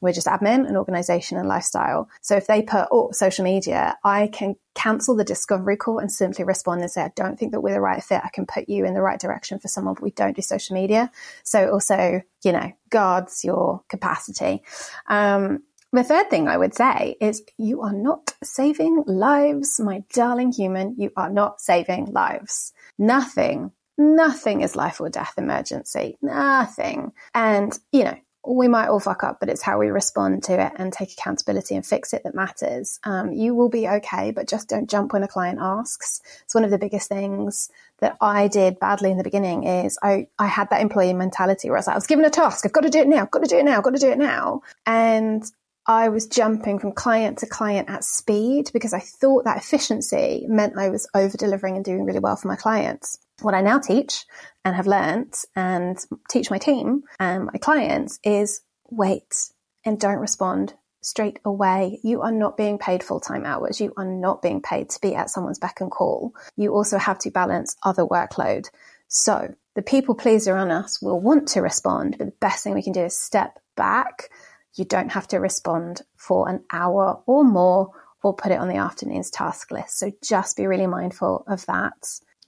We're 0.00 0.12
just 0.12 0.26
admin 0.26 0.66
and 0.66 0.76
organization 0.76 1.38
and 1.38 1.48
lifestyle. 1.48 2.08
So 2.20 2.36
if 2.36 2.46
they 2.46 2.62
put 2.62 2.88
oh, 2.90 3.10
social 3.12 3.44
media, 3.44 3.96
I 4.04 4.28
can 4.28 4.56
cancel 4.74 5.16
the 5.16 5.24
discovery 5.24 5.76
call 5.76 5.98
and 5.98 6.12
simply 6.12 6.44
respond 6.44 6.82
and 6.82 6.90
say, 6.90 7.02
I 7.02 7.12
don't 7.16 7.38
think 7.38 7.52
that 7.52 7.62
we're 7.62 7.74
the 7.74 7.80
right 7.80 8.02
fit. 8.02 8.20
I 8.22 8.28
can 8.28 8.46
put 8.46 8.68
you 8.68 8.84
in 8.84 8.94
the 8.94 9.02
right 9.02 9.18
direction 9.18 9.58
for 9.58 9.68
someone, 9.68 9.94
but 9.94 10.02
we 10.02 10.10
don't 10.10 10.36
do 10.36 10.42
social 10.42 10.74
media. 10.74 11.10
So 11.44 11.70
also, 11.72 12.20
you 12.44 12.52
know, 12.52 12.72
guards 12.90 13.42
your 13.42 13.82
capacity. 13.88 14.62
Um, 15.08 15.62
the 15.96 16.04
third 16.04 16.30
thing 16.30 16.48
I 16.48 16.56
would 16.56 16.74
say 16.74 17.16
is 17.20 17.42
you 17.58 17.82
are 17.82 17.92
not 17.92 18.34
saving 18.42 19.04
lives, 19.06 19.80
my 19.80 20.04
darling 20.12 20.52
human. 20.52 20.94
You 20.98 21.12
are 21.16 21.30
not 21.30 21.60
saving 21.60 22.06
lives. 22.06 22.72
Nothing, 22.98 23.72
nothing 23.98 24.62
is 24.62 24.76
life 24.76 25.00
or 25.00 25.08
death 25.08 25.34
emergency. 25.36 26.18
Nothing. 26.22 27.12
And, 27.34 27.78
you 27.92 28.04
know, 28.04 28.16
we 28.46 28.68
might 28.68 28.88
all 28.88 29.00
fuck 29.00 29.24
up, 29.24 29.40
but 29.40 29.48
it's 29.48 29.62
how 29.62 29.78
we 29.78 29.88
respond 29.88 30.44
to 30.44 30.60
it 30.60 30.72
and 30.76 30.92
take 30.92 31.12
accountability 31.12 31.74
and 31.74 31.84
fix 31.84 32.12
it 32.12 32.22
that 32.22 32.34
matters. 32.34 33.00
Um, 33.02 33.32
you 33.32 33.54
will 33.54 33.68
be 33.68 33.88
okay, 33.88 34.30
but 34.30 34.48
just 34.48 34.68
don't 34.68 34.88
jump 34.88 35.12
when 35.12 35.24
a 35.24 35.28
client 35.28 35.58
asks. 35.60 36.20
It's 36.44 36.54
one 36.54 36.64
of 36.64 36.70
the 36.70 36.78
biggest 36.78 37.08
things 37.08 37.68
that 37.98 38.16
I 38.20 38.46
did 38.48 38.78
badly 38.78 39.10
in 39.10 39.18
the 39.18 39.24
beginning 39.24 39.64
is 39.64 39.98
I, 40.02 40.28
I 40.38 40.46
had 40.46 40.70
that 40.70 40.80
employee 40.80 41.12
mentality 41.12 41.68
where 41.68 41.76
I 41.76 41.80
was 41.80 41.86
like, 41.88 41.94
I 41.94 41.98
was 41.98 42.06
given 42.06 42.24
a 42.24 42.30
task. 42.30 42.64
I've 42.64 42.72
got 42.72 42.82
to 42.82 42.90
do 42.90 43.00
it 43.00 43.08
now. 43.08 43.22
I've 43.22 43.30
got 43.30 43.42
to 43.42 43.48
do 43.48 43.58
it 43.58 43.64
now. 43.64 43.78
I've 43.78 43.84
got 43.84 43.94
to 43.94 44.00
do 44.00 44.10
it 44.10 44.18
now. 44.18 44.62
And 44.86 45.44
I 45.88 46.08
was 46.08 46.26
jumping 46.26 46.80
from 46.80 46.92
client 46.92 47.38
to 47.38 47.46
client 47.46 47.88
at 47.88 48.02
speed 48.02 48.70
because 48.72 48.92
I 48.92 48.98
thought 48.98 49.44
that 49.44 49.58
efficiency 49.58 50.44
meant 50.48 50.76
I 50.76 50.88
was 50.88 51.08
over 51.14 51.36
delivering 51.36 51.76
and 51.76 51.84
doing 51.84 52.04
really 52.04 52.18
well 52.18 52.36
for 52.36 52.48
my 52.48 52.56
clients. 52.56 53.18
What 53.40 53.54
I 53.54 53.60
now 53.60 53.78
teach 53.78 54.24
and 54.64 54.74
have 54.74 54.86
learnt 54.86 55.44
and 55.54 55.96
teach 56.28 56.50
my 56.50 56.58
team 56.58 57.02
and 57.20 57.46
my 57.46 57.58
clients 57.60 58.18
is 58.24 58.62
wait 58.90 59.50
and 59.84 60.00
don't 60.00 60.18
respond 60.18 60.74
straight 61.02 61.38
away. 61.44 62.00
You 62.02 62.22
are 62.22 62.32
not 62.32 62.56
being 62.56 62.78
paid 62.78 63.04
full 63.04 63.20
time 63.20 63.44
hours. 63.44 63.80
You 63.80 63.92
are 63.96 64.04
not 64.04 64.42
being 64.42 64.60
paid 64.60 64.90
to 64.90 65.00
be 65.00 65.14
at 65.14 65.30
someone's 65.30 65.60
beck 65.60 65.80
and 65.80 65.90
call. 65.90 66.34
You 66.56 66.74
also 66.74 66.98
have 66.98 67.20
to 67.20 67.30
balance 67.30 67.76
other 67.84 68.04
workload. 68.04 68.68
So 69.06 69.54
the 69.76 69.82
people 69.82 70.16
pleaser 70.16 70.56
on 70.56 70.72
us 70.72 71.00
will 71.00 71.20
want 71.20 71.46
to 71.48 71.60
respond, 71.60 72.16
but 72.18 72.24
the 72.24 72.32
best 72.40 72.64
thing 72.64 72.74
we 72.74 72.82
can 72.82 72.92
do 72.92 73.04
is 73.04 73.16
step 73.16 73.60
back 73.76 74.30
you 74.76 74.84
don't 74.84 75.12
have 75.12 75.28
to 75.28 75.38
respond 75.38 76.02
for 76.16 76.48
an 76.48 76.62
hour 76.70 77.22
or 77.26 77.44
more 77.44 77.90
or 78.22 78.34
put 78.34 78.52
it 78.52 78.58
on 78.58 78.68
the 78.68 78.76
afternoon's 78.76 79.30
task 79.30 79.70
list. 79.70 79.98
So 79.98 80.12
just 80.22 80.56
be 80.56 80.66
really 80.66 80.86
mindful 80.86 81.44
of 81.46 81.64
that. 81.66 81.94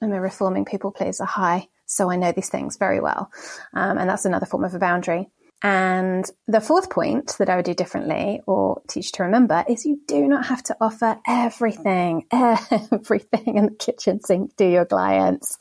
I'm 0.01 0.13
a 0.13 0.21
reforming 0.21 0.65
people 0.65 0.91
pleaser 0.91 1.25
high, 1.25 1.69
so 1.87 2.11
I 2.11 2.17
know 2.17 2.33
these 2.33 2.49
things 2.49 2.77
very 2.77 3.01
well. 3.01 3.31
Um, 3.75 3.99
and 3.99 4.09
that's 4.09 4.25
another 4.25 4.47
form 4.47 4.65
of 4.65 4.75
a 4.75 4.79
boundary. 4.79 5.29
And 5.63 6.25
the 6.47 6.61
fourth 6.61 6.89
point 6.89 7.35
that 7.39 7.49
I 7.49 7.57
would 7.57 7.65
do 7.65 7.75
differently 7.75 8.43
or 8.47 8.81
teach 8.89 9.11
to 9.13 9.25
remember 9.25 9.65
is 9.69 9.85
you 9.85 10.01
do 10.07 10.29
not 10.29 10.47
have 10.47 10.63
to 10.65 10.77
offer 10.81 11.19
everything, 11.27 12.27
everything 12.31 13.57
in 13.57 13.67
the 13.67 13.77
kitchen 13.77 14.21
sink 14.21 14.57
to 14.57 14.71
your 14.71 14.85
clients. 14.85 15.59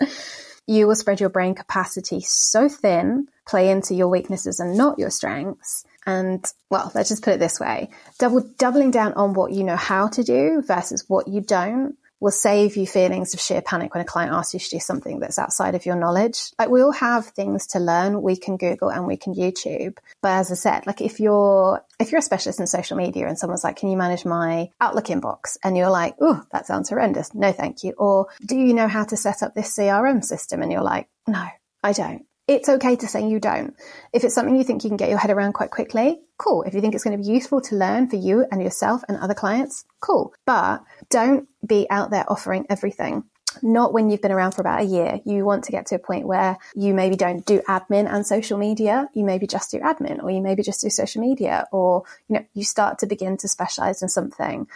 You 0.67 0.85
will 0.85 0.95
spread 0.95 1.19
your 1.19 1.29
brain 1.29 1.55
capacity 1.55 2.19
so 2.21 2.69
thin, 2.69 3.27
play 3.47 3.71
into 3.71 3.95
your 3.95 4.09
weaknesses 4.09 4.59
and 4.59 4.77
not 4.77 4.99
your 4.99 5.09
strengths, 5.09 5.83
and 6.07 6.43
well, 6.71 6.91
let's 6.95 7.09
just 7.09 7.23
put 7.23 7.33
it 7.33 7.39
this 7.39 7.59
way. 7.59 7.89
Double, 8.17 8.41
doubling 8.57 8.89
down 8.89 9.13
on 9.13 9.33
what 9.33 9.51
you 9.51 9.63
know 9.63 9.75
how 9.75 10.07
to 10.07 10.23
do 10.23 10.63
versus 10.65 11.03
what 11.07 11.27
you 11.27 11.41
don't 11.41 11.97
will 12.19 12.31
save 12.31 12.75
you 12.75 12.87
feelings 12.87 13.33
of 13.33 13.39
sheer 13.39 13.61
panic 13.61 13.93
when 13.93 14.01
a 14.01 14.05
client 14.05 14.33
asks 14.33 14.53
you 14.53 14.59
to 14.59 14.69
do 14.69 14.79
something 14.79 15.19
that's 15.19 15.37
outside 15.37 15.75
of 15.75 15.85
your 15.85 15.95
knowledge. 15.95 16.39
Like 16.57 16.69
we 16.69 16.81
all 16.81 16.93
have 16.93 17.27
things 17.27 17.67
to 17.67 17.79
learn. 17.79 18.23
We 18.23 18.35
can 18.35 18.57
Google 18.57 18.89
and 18.89 19.05
we 19.05 19.17
can 19.17 19.35
YouTube. 19.35 19.97
But 20.21 20.31
as 20.31 20.51
I 20.51 20.55
said, 20.55 20.87
like 20.87 21.01
if 21.01 21.19
you're, 21.19 21.83
if 21.99 22.11
you're 22.11 22.19
a 22.19 22.23
specialist 22.23 22.59
in 22.59 22.65
social 22.65 22.97
media 22.97 23.27
and 23.27 23.37
someone's 23.37 23.63
like, 23.63 23.75
can 23.75 23.89
you 23.89 23.97
manage 23.97 24.25
my 24.25 24.69
Outlook 24.81 25.05
inbox? 25.05 25.57
And 25.63 25.77
you're 25.77 25.91
like, 25.91 26.15
oh, 26.19 26.41
that 26.51 26.65
sounds 26.65 26.89
horrendous. 26.89 27.35
No, 27.35 27.51
thank 27.51 27.83
you. 27.83 27.93
Or 27.97 28.27
do 28.43 28.57
you 28.57 28.73
know 28.73 28.87
how 28.87 29.03
to 29.03 29.17
set 29.17 29.43
up 29.43 29.53
this 29.53 29.77
CRM 29.77 30.23
system? 30.23 30.63
And 30.63 30.71
you're 30.71 30.81
like, 30.81 31.07
no, 31.27 31.45
I 31.83 31.93
don't 31.93 32.26
it's 32.47 32.69
okay 32.69 32.95
to 32.95 33.07
say 33.07 33.27
you 33.27 33.39
don't. 33.39 33.75
If 34.13 34.23
it's 34.23 34.33
something 34.33 34.55
you 34.55 34.63
think 34.63 34.83
you 34.83 34.89
can 34.89 34.97
get 34.97 35.09
your 35.09 35.17
head 35.17 35.31
around 35.31 35.53
quite 35.53 35.69
quickly, 35.69 36.21
cool. 36.37 36.63
If 36.63 36.73
you 36.73 36.81
think 36.81 36.95
it's 36.95 37.03
going 37.03 37.17
to 37.17 37.23
be 37.23 37.31
useful 37.31 37.61
to 37.61 37.75
learn 37.75 38.09
for 38.09 38.15
you 38.15 38.45
and 38.51 38.61
yourself 38.61 39.03
and 39.07 39.17
other 39.17 39.33
clients, 39.33 39.85
cool. 39.99 40.33
But 40.45 40.83
don't 41.09 41.47
be 41.65 41.87
out 41.89 42.09
there 42.09 42.25
offering 42.31 42.65
everything. 42.69 43.25
Not 43.61 43.91
when 43.91 44.09
you've 44.09 44.21
been 44.21 44.31
around 44.31 44.51
for 44.51 44.61
about 44.61 44.81
a 44.81 44.85
year. 44.85 45.19
You 45.25 45.43
want 45.43 45.65
to 45.65 45.71
get 45.71 45.87
to 45.87 45.95
a 45.95 45.99
point 45.99 46.27
where 46.27 46.57
you 46.75 46.93
maybe 46.93 47.15
don't 47.15 47.45
do 47.45 47.61
admin 47.67 48.11
and 48.11 48.25
social 48.25 48.57
media. 48.57 49.09
You 49.13 49.25
maybe 49.25 49.47
just 49.47 49.71
do 49.71 49.79
admin 49.79 50.23
or 50.23 50.31
you 50.31 50.41
maybe 50.41 50.63
just 50.63 50.81
do 50.81 50.89
social 50.89 51.21
media 51.21 51.67
or, 51.71 52.03
you 52.29 52.35
know, 52.35 52.45
you 52.53 52.63
start 52.63 52.99
to 52.99 53.07
begin 53.07 53.35
to 53.37 53.47
specialize 53.47 54.01
in 54.01 54.09
something 54.09 54.67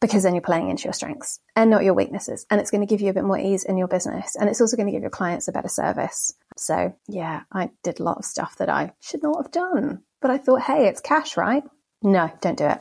because 0.00 0.22
then 0.22 0.34
you're 0.34 0.42
playing 0.42 0.68
into 0.68 0.84
your 0.84 0.92
strengths 0.92 1.40
and 1.56 1.70
not 1.70 1.84
your 1.84 1.94
weaknesses. 1.94 2.44
And 2.50 2.60
it's 2.60 2.70
going 2.70 2.82
to 2.82 2.86
give 2.86 3.00
you 3.00 3.08
a 3.08 3.14
bit 3.14 3.24
more 3.24 3.38
ease 3.38 3.64
in 3.64 3.78
your 3.78 3.88
business. 3.88 4.36
And 4.36 4.50
it's 4.50 4.60
also 4.60 4.76
going 4.76 4.86
to 4.86 4.92
give 4.92 5.02
your 5.02 5.10
clients 5.10 5.48
a 5.48 5.52
better 5.52 5.68
service. 5.68 6.34
So 6.56 6.94
yeah, 7.08 7.42
I 7.52 7.70
did 7.82 8.00
a 8.00 8.02
lot 8.02 8.18
of 8.18 8.24
stuff 8.24 8.56
that 8.58 8.68
I 8.68 8.92
should 9.00 9.22
not 9.22 9.42
have 9.42 9.52
done. 9.52 10.02
But 10.20 10.30
I 10.30 10.38
thought, 10.38 10.62
hey, 10.62 10.86
it's 10.86 11.00
cash, 11.00 11.36
right? 11.36 11.64
No, 12.02 12.30
don't 12.40 12.56
do 12.56 12.66
it. 12.66 12.80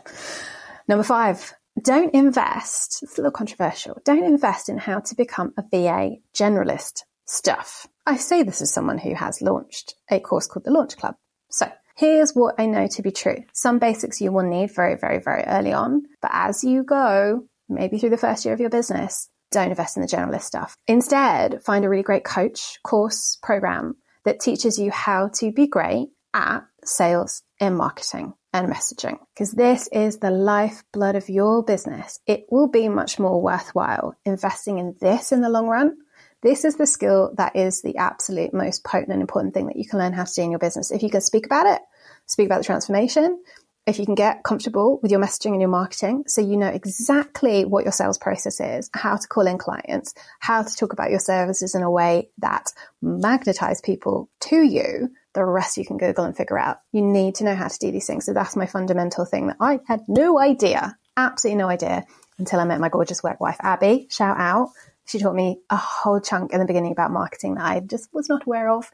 Number 0.88 1.04
five, 1.04 1.54
don't 1.82 2.14
invest. 2.14 3.04
It's 3.04 3.18
a 3.18 3.22
little 3.22 3.32
controversial. 3.32 4.00
Don't 4.06 4.24
invest 4.24 4.70
in 4.70 4.78
how 4.78 5.00
to 5.00 5.16
become 5.16 5.54
a 5.58 5.64
VA 5.64 6.18
generalist 6.34 7.04
stuff. 7.26 7.88
I 8.06 8.18
say 8.18 8.44
this 8.44 8.62
as 8.62 8.72
someone 8.72 8.98
who 8.98 9.16
has 9.16 9.42
launched 9.42 9.96
a 10.10 10.20
course 10.20 10.48
called 10.48 10.66
the 10.66 10.72
Launch 10.72 10.98
Club. 10.98 11.16
So 11.50 11.72
here's 11.96 12.34
what 12.34 12.56
I 12.60 12.66
know 12.66 12.88
to 12.88 13.02
be 13.02 13.12
true. 13.12 13.44
Some 13.54 13.80
basics 13.80 14.22
you 14.22 14.32
will 14.32 14.48
need 14.50 14.76
very, 14.76 14.96
very, 14.96 15.20
very 15.20 15.44
early 15.44 15.74
on. 15.74 16.04
But 16.22 16.32
as 16.34 16.64
you 16.64 16.84
go, 16.84 17.46
maybe 17.70 17.98
through 17.98 18.12
the 18.12 18.18
first 18.18 18.46
year 18.46 18.54
of 18.54 18.60
your 18.60 18.70
business, 18.70 19.30
don't 19.54 19.70
invest 19.70 19.98
in 19.98 20.02
the 20.02 20.08
generalist 20.08 20.44
stuff. 20.44 20.76
Instead, 20.88 21.64
find 21.64 21.86
a 21.86 21.90
really 21.90 22.04
great 22.04 22.26
coach, 22.26 22.80
course, 22.84 23.38
program 23.42 23.96
that 24.26 24.40
teaches 24.40 24.78
you 24.80 24.92
how 24.92 25.30
to 25.36 25.52
be 25.52 25.68
great 25.68 26.10
at 26.34 26.62
sales 26.84 27.44
and 27.60 27.78
marketing 27.78 28.34
and 28.54 28.72
messaging 28.72 29.18
because 29.34 29.52
this 29.52 29.88
is 29.92 30.20
the 30.20 30.32
lifeblood 30.32 31.16
of 31.16 31.30
your 31.30 31.64
business. 31.64 32.20
It 32.28 32.46
will 32.52 32.68
be 32.68 32.88
much 32.88 33.20
more 33.20 33.42
worthwhile 33.42 34.16
investing 34.26 34.78
in 34.78 34.96
this 35.00 35.32
in 35.32 35.42
the 35.42 35.50
long 35.50 35.68
run. 35.68 35.98
This 36.42 36.66
is 36.66 36.76
the 36.76 36.86
skill 36.86 37.34
that 37.38 37.56
is 37.56 37.82
the 37.82 37.98
absolute 37.98 38.54
most 38.54 38.84
potent 38.84 39.12
and 39.14 39.22
important 39.22 39.54
thing 39.54 39.68
that 39.68 39.78
you 39.78 39.88
can 39.88 40.00
learn 40.00 40.14
how 40.14 40.26
to 40.26 40.34
do 40.34 40.42
in 40.42 40.52
your 40.52 40.60
business. 40.60 40.92
If 40.92 41.02
you 41.02 41.10
can 41.10 41.22
speak 41.22 41.46
about 41.46 41.68
it, 41.68 41.82
speak 42.26 42.48
about 42.48 42.60
the 42.60 42.66
transformation, 42.66 43.42
if 43.86 44.00
you 44.00 44.06
can 44.06 44.16
get 44.16 44.44
comfortable 44.44 45.00
with 45.02 45.12
your 45.12 45.20
messaging 45.20 45.52
and 45.52 45.60
your 45.60 45.70
marketing, 45.70 46.24
so 46.28 46.42
you 46.42 46.56
know 46.56 46.68
exactly 46.68 47.66
what 47.66 47.84
your 47.84 47.92
sales 47.92 48.18
process 48.18 48.62
is, 48.62 48.90
how 48.94 49.18
to 49.18 49.28
call 49.28 49.46
in 49.46 49.58
clients, 49.58 50.14
how 50.40 50.64
to 50.64 50.76
talk 50.76 50.94
about 50.94 51.10
your 51.10 51.20
services 51.20 51.76
in 51.76 51.84
a 51.84 51.92
way 51.92 52.30
that 52.38 52.72
magnetize 53.02 53.82
people 53.82 54.30
to 54.40 54.64
you, 54.64 55.10
the 55.34 55.44
rest 55.44 55.78
you 55.78 55.86
can 55.86 55.98
Google 55.98 56.24
and 56.24 56.38
figure 56.38 56.58
out. 56.58 56.78
You 56.94 57.02
need 57.02 57.36
to 57.36 57.44
know 57.44 57.56
how 57.56 57.68
to 57.68 57.78
do 57.80 57.92
these 57.92 58.08
things. 58.08 58.26
So 58.26 58.34
that's 58.34 58.56
my 58.56 58.68
fundamental 58.68 59.26
thing 59.26 59.48
that 59.48 59.58
I 59.60 59.82
had 59.86 60.02
no 60.08 60.40
idea, 60.40 60.98
absolutely 61.18 61.58
no 61.58 61.68
idea 61.68 62.06
until 62.38 62.62
I 62.62 62.66
met 62.66 62.80
my 62.80 62.90
gorgeous 62.90 63.22
work 63.22 63.42
wife, 63.42 63.58
Abby. 63.60 64.08
Shout 64.10 64.38
out. 64.40 64.70
She 65.06 65.20
taught 65.20 65.36
me 65.36 65.60
a 65.70 65.76
whole 65.76 66.22
chunk 66.22 66.54
in 66.54 66.60
the 66.60 66.66
beginning 66.66 66.94
about 66.94 67.12
marketing 67.12 67.56
that 67.56 67.66
I 67.66 67.82
just 67.82 68.14
was 68.14 68.30
not 68.30 68.46
aware 68.46 68.70
of. 68.70 68.90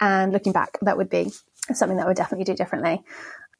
And 0.00 0.32
looking 0.32 0.52
back, 0.52 0.76
that 0.82 0.98
would 0.98 1.08
be 1.08 1.32
something 1.72 1.96
that 1.96 2.04
I 2.04 2.08
would 2.08 2.16
definitely 2.16 2.44
do 2.44 2.54
differently. 2.54 3.02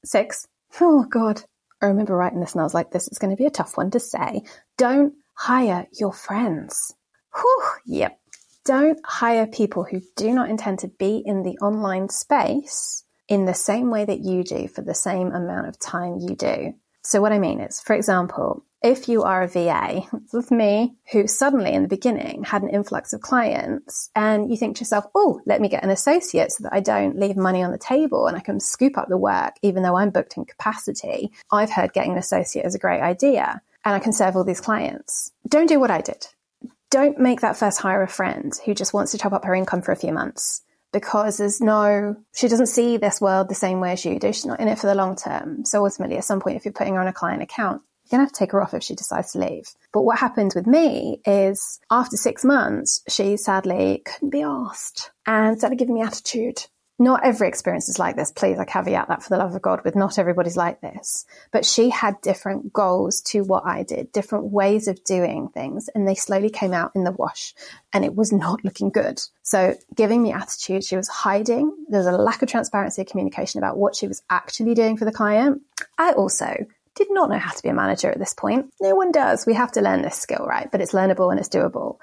Six. 0.04 0.46
Oh 0.80 1.04
God. 1.08 1.42
I 1.80 1.86
remember 1.86 2.16
writing 2.16 2.40
this 2.40 2.52
and 2.52 2.60
I 2.60 2.64
was 2.64 2.74
like, 2.74 2.90
this 2.90 3.08
is 3.08 3.18
going 3.18 3.30
to 3.30 3.36
be 3.36 3.46
a 3.46 3.50
tough 3.50 3.76
one 3.76 3.90
to 3.90 4.00
say. 4.00 4.42
Don't 4.78 5.14
hire 5.34 5.86
your 5.92 6.12
friends. 6.12 6.94
Whew, 7.34 7.64
yep. 7.84 8.18
Don't 8.64 8.98
hire 9.04 9.46
people 9.46 9.84
who 9.84 10.00
do 10.16 10.32
not 10.32 10.48
intend 10.48 10.78
to 10.80 10.88
be 10.88 11.22
in 11.24 11.42
the 11.42 11.58
online 11.58 12.08
space 12.08 13.04
in 13.28 13.44
the 13.44 13.54
same 13.54 13.90
way 13.90 14.04
that 14.04 14.20
you 14.20 14.42
do 14.42 14.68
for 14.68 14.82
the 14.82 14.94
same 14.94 15.32
amount 15.32 15.68
of 15.68 15.78
time 15.78 16.18
you 16.18 16.34
do. 16.34 16.74
So 17.02 17.20
what 17.20 17.32
I 17.32 17.38
mean 17.38 17.60
is, 17.60 17.80
for 17.80 17.94
example, 17.94 18.64
if 18.84 19.08
you 19.08 19.22
are 19.22 19.42
a 19.42 19.48
VA 19.48 20.02
with 20.32 20.50
me 20.50 20.94
who 21.10 21.26
suddenly 21.26 21.72
in 21.72 21.82
the 21.82 21.88
beginning 21.88 22.44
had 22.44 22.62
an 22.62 22.68
influx 22.68 23.14
of 23.14 23.22
clients 23.22 24.10
and 24.14 24.50
you 24.50 24.58
think 24.58 24.76
to 24.76 24.80
yourself, 24.82 25.06
oh, 25.14 25.40
let 25.46 25.60
me 25.60 25.70
get 25.70 25.82
an 25.82 25.90
associate 25.90 26.52
so 26.52 26.64
that 26.64 26.74
I 26.74 26.80
don't 26.80 27.18
leave 27.18 27.36
money 27.36 27.62
on 27.62 27.72
the 27.72 27.78
table 27.78 28.26
and 28.26 28.36
I 28.36 28.40
can 28.40 28.60
scoop 28.60 28.98
up 28.98 29.08
the 29.08 29.16
work 29.16 29.54
even 29.62 29.82
though 29.82 29.96
I'm 29.96 30.10
booked 30.10 30.36
in 30.36 30.44
capacity. 30.44 31.32
I've 31.50 31.70
heard 31.70 31.94
getting 31.94 32.12
an 32.12 32.18
associate 32.18 32.66
is 32.66 32.74
a 32.74 32.78
great 32.78 33.00
idea 33.00 33.62
and 33.86 33.94
I 33.94 34.00
can 34.00 34.12
serve 34.12 34.36
all 34.36 34.44
these 34.44 34.60
clients. 34.60 35.32
Don't 35.48 35.68
do 35.68 35.80
what 35.80 35.90
I 35.90 36.02
did 36.02 36.28
don't 36.90 37.18
make 37.18 37.40
that 37.40 37.56
first 37.56 37.80
hire 37.80 38.02
a 38.02 38.08
friend 38.08 38.52
who 38.64 38.72
just 38.72 38.94
wants 38.94 39.10
to 39.10 39.18
top 39.18 39.32
up 39.32 39.44
her 39.44 39.52
income 39.52 39.82
for 39.82 39.90
a 39.90 39.96
few 39.96 40.12
months 40.12 40.62
because 40.92 41.38
there's 41.38 41.60
no, 41.60 42.14
she 42.32 42.46
doesn't 42.46 42.68
see 42.68 42.96
this 42.96 43.20
world 43.20 43.48
the 43.48 43.54
same 43.54 43.80
way 43.80 43.90
as 43.90 44.04
you 44.04 44.16
do. 44.20 44.32
She's 44.32 44.46
not 44.46 44.60
in 44.60 44.68
it 44.68 44.78
for 44.78 44.86
the 44.86 44.94
long 44.94 45.16
term. 45.16 45.64
So 45.64 45.84
ultimately, 45.84 46.18
at 46.18 46.24
some 46.24 46.40
point, 46.40 46.56
if 46.56 46.64
you're 46.64 46.72
putting 46.72 46.94
her 46.94 47.00
on 47.00 47.08
a 47.08 47.12
client 47.12 47.42
account, 47.42 47.82
going 48.14 48.24
to 48.24 48.28
have 48.28 48.32
to 48.32 48.38
take 48.38 48.52
her 48.52 48.62
off 48.62 48.74
if 48.74 48.82
she 48.82 48.94
decides 48.94 49.32
to 49.32 49.38
leave. 49.38 49.68
But 49.92 50.02
what 50.02 50.18
happened 50.18 50.52
with 50.54 50.66
me 50.66 51.20
is 51.26 51.80
after 51.90 52.16
six 52.16 52.44
months, 52.44 53.02
she 53.08 53.36
sadly 53.36 54.02
couldn't 54.04 54.30
be 54.30 54.42
asked 54.42 55.10
and 55.26 55.58
started 55.58 55.78
giving 55.78 55.94
me 55.94 56.02
attitude 56.02 56.66
not 56.98 57.24
every 57.24 57.48
experience 57.48 57.88
is 57.88 57.98
like 57.98 58.14
this. 58.14 58.30
Please, 58.30 58.58
I 58.58 58.64
caveat 58.64 59.08
that 59.08 59.22
for 59.22 59.30
the 59.30 59.36
love 59.36 59.54
of 59.54 59.62
God 59.62 59.80
with 59.84 59.96
not 59.96 60.18
everybody's 60.18 60.56
like 60.56 60.80
this. 60.80 61.26
But 61.50 61.66
she 61.66 61.90
had 61.90 62.20
different 62.20 62.72
goals 62.72 63.20
to 63.22 63.42
what 63.42 63.64
I 63.66 63.82
did, 63.82 64.12
different 64.12 64.46
ways 64.46 64.86
of 64.86 65.02
doing 65.02 65.48
things, 65.48 65.88
and 65.88 66.06
they 66.06 66.14
slowly 66.14 66.50
came 66.50 66.72
out 66.72 66.92
in 66.94 67.02
the 67.02 67.10
wash 67.10 67.54
and 67.92 68.04
it 68.04 68.14
was 68.14 68.32
not 68.32 68.64
looking 68.64 68.90
good. 68.90 69.20
So 69.42 69.74
giving 69.94 70.22
me 70.22 70.32
attitude, 70.32 70.84
she 70.84 70.96
was 70.96 71.08
hiding. 71.08 71.74
There 71.88 71.98
was 71.98 72.06
a 72.06 72.12
lack 72.12 72.42
of 72.42 72.48
transparency 72.48 73.02
of 73.02 73.08
communication 73.08 73.58
about 73.58 73.76
what 73.76 73.96
she 73.96 74.06
was 74.06 74.22
actually 74.30 74.74
doing 74.74 74.96
for 74.96 75.04
the 75.04 75.12
client. 75.12 75.62
I 75.98 76.12
also 76.12 76.64
did 76.94 77.08
not 77.10 77.30
know 77.30 77.38
how 77.38 77.52
to 77.52 77.62
be 77.62 77.68
a 77.68 77.74
manager 77.74 78.10
at 78.10 78.18
this 78.18 78.34
point. 78.34 78.72
No 78.80 78.94
one 78.94 79.12
does. 79.12 79.46
We 79.46 79.54
have 79.54 79.72
to 79.72 79.80
learn 79.80 80.02
this 80.02 80.16
skill, 80.16 80.46
right? 80.46 80.70
But 80.70 80.80
it's 80.80 80.92
learnable 80.92 81.30
and 81.30 81.40
it's 81.40 81.48
doable. 81.48 81.98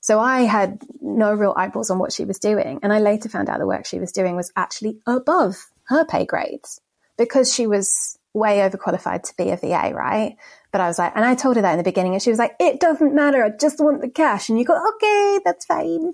So 0.00 0.20
I 0.20 0.42
had 0.42 0.82
no 1.00 1.32
real 1.32 1.54
eyeballs 1.56 1.90
on 1.90 1.98
what 1.98 2.12
she 2.12 2.24
was 2.24 2.38
doing. 2.38 2.80
And 2.82 2.92
I 2.92 2.98
later 2.98 3.28
found 3.28 3.48
out 3.48 3.58
the 3.58 3.66
work 3.66 3.86
she 3.86 3.98
was 3.98 4.12
doing 4.12 4.36
was 4.36 4.52
actually 4.54 4.98
above 5.06 5.70
her 5.84 6.04
pay 6.04 6.26
grades 6.26 6.80
because 7.16 7.52
she 7.52 7.66
was 7.66 8.18
way 8.34 8.58
overqualified 8.58 9.22
to 9.22 9.36
be 9.36 9.50
a 9.50 9.56
VA, 9.56 9.94
right? 9.94 10.36
But 10.72 10.80
I 10.80 10.88
was 10.88 10.98
like, 10.98 11.12
and 11.14 11.24
I 11.24 11.34
told 11.34 11.56
her 11.56 11.62
that 11.62 11.72
in 11.72 11.78
the 11.78 11.84
beginning 11.84 12.14
and 12.14 12.22
she 12.22 12.30
was 12.30 12.38
like, 12.38 12.56
it 12.60 12.80
doesn't 12.80 13.14
matter. 13.14 13.44
I 13.44 13.50
just 13.50 13.80
want 13.80 14.02
the 14.02 14.10
cash. 14.10 14.48
And 14.48 14.58
you 14.58 14.64
go, 14.64 14.78
okay, 14.96 15.40
that's 15.44 15.64
fine. 15.64 16.12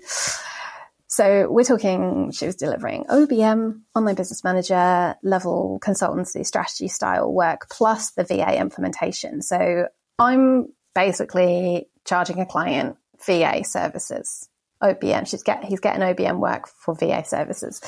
So 1.11 1.51
we're 1.51 1.65
talking, 1.65 2.31
she 2.31 2.45
was 2.45 2.55
delivering 2.55 3.03
OBM, 3.09 3.81
online 3.93 4.15
business 4.15 4.45
manager 4.45 5.13
level 5.23 5.77
consultancy 5.83 6.45
strategy 6.45 6.87
style 6.87 7.33
work 7.33 7.67
plus 7.69 8.11
the 8.11 8.23
VA 8.23 8.57
implementation. 8.57 9.41
So 9.41 9.87
I'm 10.17 10.67
basically 10.95 11.89
charging 12.05 12.39
a 12.39 12.45
client 12.45 12.95
VA 13.25 13.65
services. 13.65 14.47
OBM. 14.81 15.27
She's 15.27 15.43
get 15.43 15.65
he's 15.65 15.81
getting 15.81 16.01
OBM 16.01 16.39
work 16.39 16.67
for 16.67 16.95
VA 16.95 17.23
services. 17.25 17.81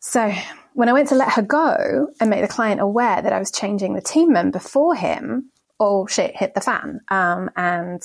So 0.00 0.32
when 0.74 0.90
I 0.90 0.92
went 0.92 1.08
to 1.08 1.14
let 1.14 1.32
her 1.32 1.42
go 1.42 2.08
and 2.20 2.30
make 2.30 2.42
the 2.42 2.48
client 2.48 2.82
aware 2.82 3.20
that 3.22 3.32
I 3.32 3.38
was 3.38 3.50
changing 3.50 3.94
the 3.94 4.02
team 4.02 4.30
member 4.30 4.58
for 4.58 4.94
him, 4.94 5.50
all 5.78 6.06
shit 6.06 6.36
hit 6.36 6.54
the 6.54 6.60
fan. 6.60 7.00
Um, 7.08 7.50
and 7.56 8.02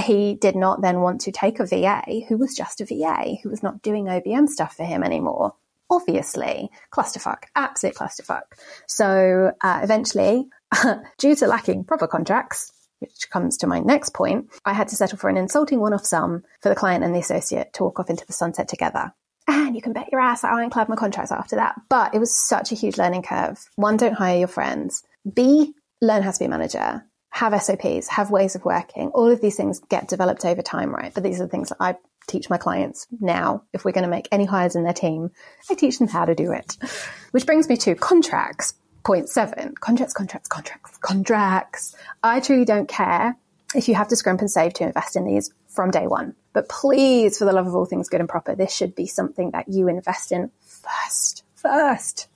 he 0.00 0.34
did 0.34 0.56
not 0.56 0.80
then 0.80 1.00
want 1.00 1.20
to 1.22 1.32
take 1.32 1.60
a 1.60 1.66
VA 1.66 2.02
who 2.28 2.36
was 2.36 2.54
just 2.54 2.80
a 2.80 2.84
VA, 2.84 3.36
who 3.42 3.50
was 3.50 3.62
not 3.62 3.82
doing 3.82 4.06
OBM 4.06 4.48
stuff 4.48 4.76
for 4.76 4.84
him 4.84 5.02
anymore. 5.02 5.54
Obviously, 5.90 6.70
clusterfuck, 6.90 7.44
absolute 7.54 7.94
clusterfuck. 7.94 8.42
So 8.86 9.52
uh, 9.60 9.80
eventually, 9.82 10.48
due 11.18 11.36
to 11.36 11.46
lacking 11.46 11.84
proper 11.84 12.06
contracts, 12.06 12.72
which 13.00 13.28
comes 13.30 13.58
to 13.58 13.66
my 13.66 13.80
next 13.80 14.14
point, 14.14 14.46
I 14.64 14.72
had 14.72 14.88
to 14.88 14.96
settle 14.96 15.18
for 15.18 15.28
an 15.28 15.36
insulting 15.36 15.80
one 15.80 15.92
off 15.92 16.06
sum 16.06 16.44
for 16.60 16.68
the 16.70 16.74
client 16.74 17.04
and 17.04 17.14
the 17.14 17.18
associate 17.18 17.74
to 17.74 17.82
walk 17.82 18.00
off 18.00 18.08
into 18.08 18.24
the 18.26 18.32
sunset 18.32 18.68
together. 18.68 19.12
And 19.48 19.74
you 19.74 19.82
can 19.82 19.92
bet 19.92 20.10
your 20.10 20.20
ass 20.20 20.44
I 20.44 20.52
ironclad 20.52 20.88
my 20.88 20.96
contracts 20.96 21.32
after 21.32 21.56
that. 21.56 21.74
But 21.90 22.14
it 22.14 22.18
was 22.18 22.34
such 22.34 22.72
a 22.72 22.76
huge 22.76 22.96
learning 22.96 23.22
curve. 23.22 23.58
One, 23.74 23.96
don't 23.96 24.14
hire 24.14 24.38
your 24.38 24.48
friends. 24.48 25.02
B, 25.30 25.74
learn 26.00 26.22
how 26.22 26.30
to 26.30 26.38
be 26.38 26.44
a 26.44 26.48
manager. 26.48 27.04
Have 27.32 27.60
SOPs, 27.60 28.08
have 28.08 28.30
ways 28.30 28.54
of 28.54 28.64
working. 28.64 29.08
All 29.08 29.30
of 29.30 29.40
these 29.40 29.56
things 29.56 29.80
get 29.88 30.08
developed 30.08 30.44
over 30.44 30.62
time, 30.62 30.94
right? 30.94 31.12
But 31.12 31.24
these 31.24 31.40
are 31.40 31.44
the 31.44 31.50
things 31.50 31.70
that 31.70 31.78
I 31.80 31.96
teach 32.28 32.48
my 32.48 32.58
clients 32.58 33.06
now. 33.20 33.64
If 33.72 33.84
we're 33.84 33.92
going 33.92 34.04
to 34.04 34.10
make 34.10 34.28
any 34.30 34.44
hires 34.44 34.76
in 34.76 34.84
their 34.84 34.92
team, 34.92 35.30
I 35.70 35.74
teach 35.74 35.98
them 35.98 36.08
how 36.08 36.24
to 36.24 36.34
do 36.34 36.52
it. 36.52 36.76
Which 37.32 37.46
brings 37.46 37.68
me 37.68 37.76
to 37.78 37.94
contracts 37.94 38.74
Point 39.04 39.28
seven, 39.28 39.74
contracts, 39.74 40.14
contracts, 40.14 40.48
contracts, 40.48 40.96
contracts. 40.98 41.96
I 42.22 42.38
truly 42.38 42.64
don't 42.64 42.88
care 42.88 43.36
if 43.74 43.88
you 43.88 43.96
have 43.96 44.06
to 44.08 44.16
scrimp 44.16 44.40
and 44.40 44.50
save 44.50 44.74
to 44.74 44.84
invest 44.84 45.16
in 45.16 45.24
these 45.24 45.52
from 45.66 45.90
day 45.90 46.06
one. 46.06 46.36
But 46.52 46.68
please, 46.68 47.38
for 47.38 47.44
the 47.44 47.52
love 47.52 47.66
of 47.66 47.74
all 47.74 47.84
things 47.84 48.08
good 48.08 48.20
and 48.20 48.28
proper, 48.28 48.54
this 48.54 48.72
should 48.72 48.94
be 48.94 49.06
something 49.06 49.50
that 49.52 49.68
you 49.68 49.88
invest 49.88 50.30
in 50.30 50.52
first. 50.60 51.42
First. 51.56 52.28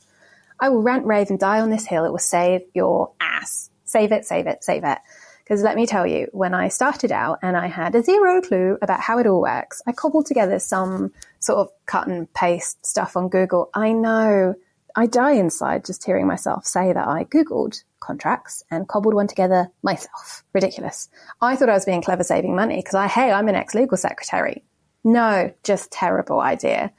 I 0.59 0.71
will 0.71 0.83
rant, 0.83 1.07
rave, 1.07 1.31
and 1.31 1.39
die 1.39 1.61
on 1.61 1.71
this 1.71 1.87
hill. 1.87 2.05
It 2.05 2.11
will 2.11 2.19
save 2.19 2.63
your 2.75 3.13
ass. 3.21 3.71
Save 3.87 4.13
it, 4.13 4.27
save 4.27 4.47
it, 4.47 4.63
save 4.63 4.85
it. 4.85 4.99
Because 5.43 5.63
let 5.63 5.77
me 5.77 5.87
tell 5.87 6.07
you, 6.07 6.27
when 6.33 6.55
I 6.55 6.69
started 6.69 7.13
out 7.13 7.39
and 7.41 7.57
I 7.57 7.69
had 7.69 7.95
a 7.95 8.03
zero 8.03 8.43
clue 8.43 8.79
about 8.83 9.01
how 9.01 9.19
it 9.19 9.27
all 9.27 9.41
works, 9.41 9.81
I 9.87 9.93
cobbled 9.93 10.27
together 10.27 10.59
some 10.59 11.13
sort 11.39 11.61
of 11.61 11.71
cut 11.87 12.09
and 12.09 12.33
paste 12.35 12.85
stuff 12.85 13.17
on 13.17 13.29
Google. 13.29 13.71
I 13.73 13.93
know 13.93 14.57
I 14.97 15.07
die 15.07 15.33
inside 15.33 15.85
just 15.85 16.05
hearing 16.05 16.27
myself 16.27 16.67
say 16.67 16.93
that 16.93 17.07
I 17.07 17.25
Googled 17.25 17.85
contracts 18.01 18.65
and 18.71 18.89
cobbled 18.89 19.15
one 19.15 19.29
together 19.29 19.69
myself. 19.83 20.43
Ridiculous. 20.53 21.09
I 21.41 21.55
thought 21.55 21.69
I 21.69 21.75
was 21.75 21.85
being 21.85 22.03
clever 22.03 22.25
saving 22.25 22.57
money 22.57 22.77
because 22.77 22.95
I, 22.95 23.07
hey, 23.07 23.31
I'm 23.31 23.49
an 23.49 23.55
ex 23.55 23.75
legal 23.75 23.97
secretary. 23.97 24.65
No, 25.05 25.53
just 25.63 25.93
terrible 25.93 26.41
idea. 26.41 26.93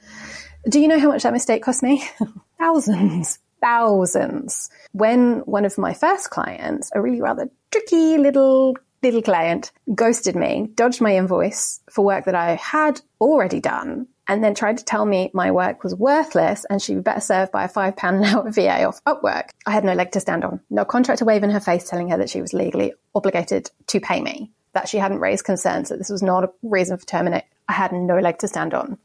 Do 0.66 0.80
you 0.80 0.88
know 0.88 0.98
how 0.98 1.08
much 1.08 1.24
that 1.24 1.32
mistake 1.32 1.62
cost 1.62 1.82
me? 1.82 2.02
thousands, 2.58 3.38
thousands. 3.60 4.70
When 4.92 5.40
one 5.40 5.64
of 5.64 5.78
my 5.78 5.94
first 5.94 6.30
clients, 6.30 6.90
a 6.94 7.00
really 7.00 7.20
rather 7.20 7.50
tricky 7.70 8.18
little 8.18 8.76
little 9.02 9.22
client 9.22 9.70
ghosted 9.94 10.34
me, 10.34 10.68
dodged 10.74 11.00
my 11.00 11.16
invoice 11.16 11.80
for 11.90 12.04
work 12.04 12.24
that 12.24 12.34
I 12.34 12.56
had 12.56 13.00
already 13.20 13.60
done, 13.60 14.08
and 14.26 14.44
then 14.44 14.54
tried 14.54 14.78
to 14.78 14.84
tell 14.84 15.06
me 15.06 15.30
my 15.32 15.50
work 15.50 15.82
was 15.82 15.94
worthless 15.94 16.66
and 16.68 16.82
she'd 16.82 16.96
be 16.96 17.00
better 17.00 17.20
served 17.20 17.50
by 17.50 17.64
a 17.64 17.68
five 17.68 17.96
pound 17.96 18.18
an 18.18 18.24
hour 18.24 18.50
VA 18.50 18.84
off 18.84 19.02
Upwork. 19.04 19.50
I 19.66 19.70
had 19.70 19.84
no 19.84 19.94
leg 19.94 20.12
to 20.12 20.20
stand 20.20 20.44
on. 20.44 20.60
No 20.68 20.84
contract 20.84 21.20
to 21.20 21.24
wave 21.24 21.42
in 21.42 21.50
her 21.50 21.60
face 21.60 21.88
telling 21.88 22.10
her 22.10 22.18
that 22.18 22.30
she 22.30 22.42
was 22.42 22.52
legally 22.52 22.92
obligated 23.14 23.70
to 23.86 24.00
pay 24.00 24.20
me, 24.20 24.52
that 24.74 24.88
she 24.88 24.98
hadn't 24.98 25.20
raised 25.20 25.44
concerns, 25.44 25.88
that 25.88 25.98
this 25.98 26.10
was 26.10 26.22
not 26.22 26.44
a 26.44 26.50
reason 26.62 26.98
for 26.98 27.06
terminate. 27.06 27.44
I 27.68 27.72
had 27.72 27.92
no 27.92 28.18
leg 28.18 28.38
to 28.38 28.48
stand 28.48 28.74
on. 28.74 28.98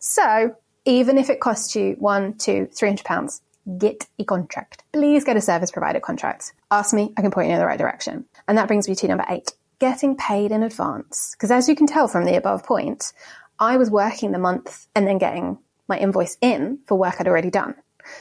So 0.00 0.56
even 0.84 1.18
if 1.18 1.28
it 1.28 1.40
costs 1.40 1.76
you 1.76 1.96
one, 1.98 2.34
two, 2.34 2.68
three 2.72 2.88
hundred 2.88 3.04
pounds, 3.04 3.42
get 3.78 4.06
a 4.18 4.24
contract. 4.24 4.82
Please 4.92 5.24
get 5.24 5.36
a 5.36 5.40
service 5.40 5.70
provider 5.70 6.00
contract. 6.00 6.52
Ask 6.70 6.94
me, 6.94 7.12
I 7.16 7.22
can 7.22 7.30
point 7.30 7.48
you 7.48 7.54
in 7.54 7.60
the 7.60 7.66
right 7.66 7.78
direction. 7.78 8.24
And 8.48 8.58
that 8.58 8.68
brings 8.68 8.88
me 8.88 8.94
to 8.94 9.08
number 9.08 9.24
eight, 9.28 9.52
getting 9.78 10.16
paid 10.16 10.52
in 10.52 10.62
advance. 10.62 11.34
Because 11.36 11.50
as 11.50 11.68
you 11.68 11.74
can 11.74 11.86
tell 11.86 12.08
from 12.08 12.24
the 12.24 12.36
above 12.36 12.64
point, 12.64 13.12
I 13.58 13.76
was 13.76 13.90
working 13.90 14.32
the 14.32 14.38
month 14.38 14.86
and 14.94 15.06
then 15.06 15.18
getting 15.18 15.58
my 15.88 15.98
invoice 15.98 16.38
in 16.40 16.78
for 16.86 16.96
work 16.96 17.16
I'd 17.18 17.28
already 17.28 17.50
done. 17.50 17.74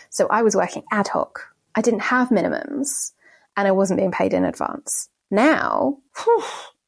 So 0.09 0.27
I 0.29 0.41
was 0.41 0.55
working 0.55 0.83
ad 0.91 1.07
hoc. 1.07 1.55
I 1.75 1.81
didn't 1.81 2.01
have 2.01 2.29
minimums 2.29 3.13
and 3.55 3.67
I 3.67 3.71
wasn't 3.71 3.99
being 3.99 4.11
paid 4.11 4.33
in 4.33 4.43
advance. 4.43 5.09
Now, 5.31 5.99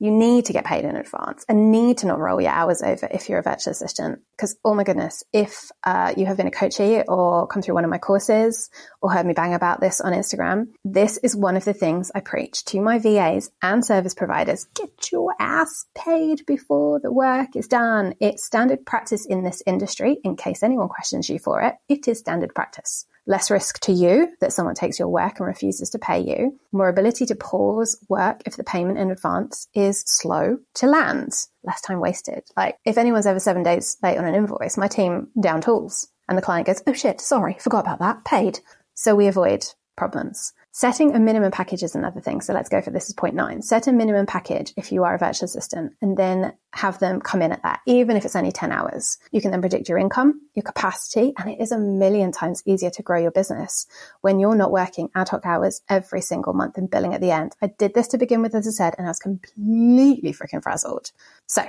you 0.01 0.09
need 0.09 0.45
to 0.45 0.53
get 0.53 0.65
paid 0.65 0.83
in 0.83 0.95
advance 0.95 1.45
and 1.47 1.71
need 1.71 1.99
to 1.99 2.07
not 2.07 2.17
roll 2.17 2.41
your 2.41 2.49
hours 2.49 2.81
over 2.81 3.07
if 3.11 3.29
you're 3.29 3.37
a 3.37 3.43
virtual 3.43 3.69
assistant. 3.69 4.19
Because, 4.35 4.57
oh 4.65 4.73
my 4.73 4.83
goodness, 4.83 5.23
if 5.31 5.69
uh, 5.83 6.11
you 6.17 6.25
have 6.25 6.37
been 6.37 6.47
a 6.47 6.51
coachee 6.51 7.03
or 7.07 7.45
come 7.45 7.61
through 7.61 7.75
one 7.75 7.83
of 7.83 7.91
my 7.91 7.99
courses 7.99 8.71
or 8.99 9.11
heard 9.11 9.27
me 9.27 9.33
bang 9.33 9.53
about 9.53 9.79
this 9.79 10.01
on 10.01 10.13
Instagram, 10.13 10.69
this 10.83 11.17
is 11.17 11.35
one 11.35 11.55
of 11.55 11.65
the 11.65 11.73
things 11.73 12.11
I 12.15 12.21
preach 12.21 12.65
to 12.65 12.81
my 12.81 12.97
VAs 12.97 13.51
and 13.61 13.85
service 13.85 14.15
providers. 14.15 14.65
Get 14.73 15.11
your 15.11 15.35
ass 15.39 15.85
paid 15.93 16.47
before 16.47 16.99
the 16.99 17.13
work 17.13 17.55
is 17.55 17.67
done. 17.67 18.15
It's 18.19 18.43
standard 18.43 18.83
practice 18.87 19.27
in 19.27 19.43
this 19.43 19.61
industry. 19.67 20.17
In 20.23 20.35
case 20.35 20.63
anyone 20.63 20.89
questions 20.89 21.29
you 21.29 21.37
for 21.37 21.61
it, 21.61 21.75
it 21.87 22.07
is 22.07 22.17
standard 22.17 22.55
practice 22.55 23.05
less 23.27 23.51
risk 23.51 23.79
to 23.81 23.91
you 23.91 24.29
that 24.41 24.53
someone 24.53 24.75
takes 24.75 24.99
your 24.99 25.07
work 25.07 25.39
and 25.39 25.47
refuses 25.47 25.89
to 25.91 25.99
pay 25.99 26.19
you, 26.19 26.59
more 26.71 26.89
ability 26.89 27.25
to 27.27 27.35
pause 27.35 28.03
work 28.09 28.41
if 28.45 28.57
the 28.57 28.63
payment 28.63 28.97
in 28.97 29.11
advance 29.11 29.67
is 29.73 30.03
slow 30.05 30.57
to 30.75 30.87
land, 30.87 31.33
less 31.63 31.81
time 31.81 31.99
wasted. 31.99 32.43
Like 32.57 32.77
if 32.85 32.97
anyone's 32.97 33.25
ever 33.25 33.39
seven 33.39 33.63
days 33.63 33.97
late 34.01 34.17
on 34.17 34.25
an 34.25 34.35
invoice, 34.35 34.77
my 34.77 34.87
team 34.87 35.27
down 35.41 35.61
tools 35.61 36.07
and 36.27 36.37
the 36.37 36.41
client 36.41 36.67
goes, 36.67 36.81
oh 36.87 36.93
shit, 36.93 37.21
sorry, 37.21 37.57
forgot 37.59 37.85
about 37.85 37.99
that, 37.99 38.25
paid. 38.25 38.59
So 38.93 39.15
we 39.15 39.27
avoid 39.27 39.65
problems. 39.95 40.53
Setting 40.73 41.13
a 41.13 41.19
minimum 41.19 41.51
package 41.51 41.83
is 41.83 41.95
another 41.95 42.21
thing. 42.21 42.39
So 42.39 42.53
let's 42.53 42.69
go 42.69 42.81
for 42.81 42.91
this 42.91 43.09
is 43.09 43.13
point 43.13 43.35
nine. 43.35 43.61
Set 43.61 43.87
a 43.87 43.91
minimum 43.91 44.25
package 44.25 44.73
if 44.77 44.93
you 44.93 45.03
are 45.03 45.15
a 45.15 45.17
virtual 45.17 45.45
assistant 45.45 45.93
and 46.01 46.15
then 46.15 46.53
have 46.71 46.97
them 46.99 47.19
come 47.19 47.41
in 47.41 47.51
at 47.51 47.61
that, 47.63 47.81
even 47.85 48.15
if 48.15 48.23
it's 48.23 48.37
only 48.37 48.53
10 48.53 48.71
hours. 48.71 49.17
You 49.33 49.41
can 49.41 49.51
then 49.51 49.59
predict 49.59 49.89
your 49.89 49.97
income, 49.97 50.39
your 50.55 50.63
capacity, 50.63 51.33
and 51.37 51.49
it 51.49 51.59
is 51.59 51.73
a 51.73 51.77
million 51.77 52.31
times 52.31 52.63
easier 52.65 52.89
to 52.91 53.03
grow 53.03 53.19
your 53.19 53.31
business 53.31 53.85
when 54.21 54.39
you're 54.39 54.55
not 54.55 54.71
working 54.71 55.09
ad 55.13 55.27
hoc 55.27 55.45
hours 55.45 55.81
every 55.89 56.21
single 56.21 56.53
month 56.53 56.77
and 56.77 56.89
billing 56.89 57.13
at 57.13 57.19
the 57.19 57.31
end. 57.31 57.53
I 57.61 57.67
did 57.67 57.93
this 57.93 58.07
to 58.09 58.17
begin 58.17 58.41
with, 58.41 58.55
as 58.55 58.65
I 58.65 58.71
said, 58.71 58.95
and 58.97 59.07
I 59.07 59.09
was 59.09 59.19
completely 59.19 60.31
freaking 60.31 60.63
frazzled. 60.63 61.11
So 61.47 61.65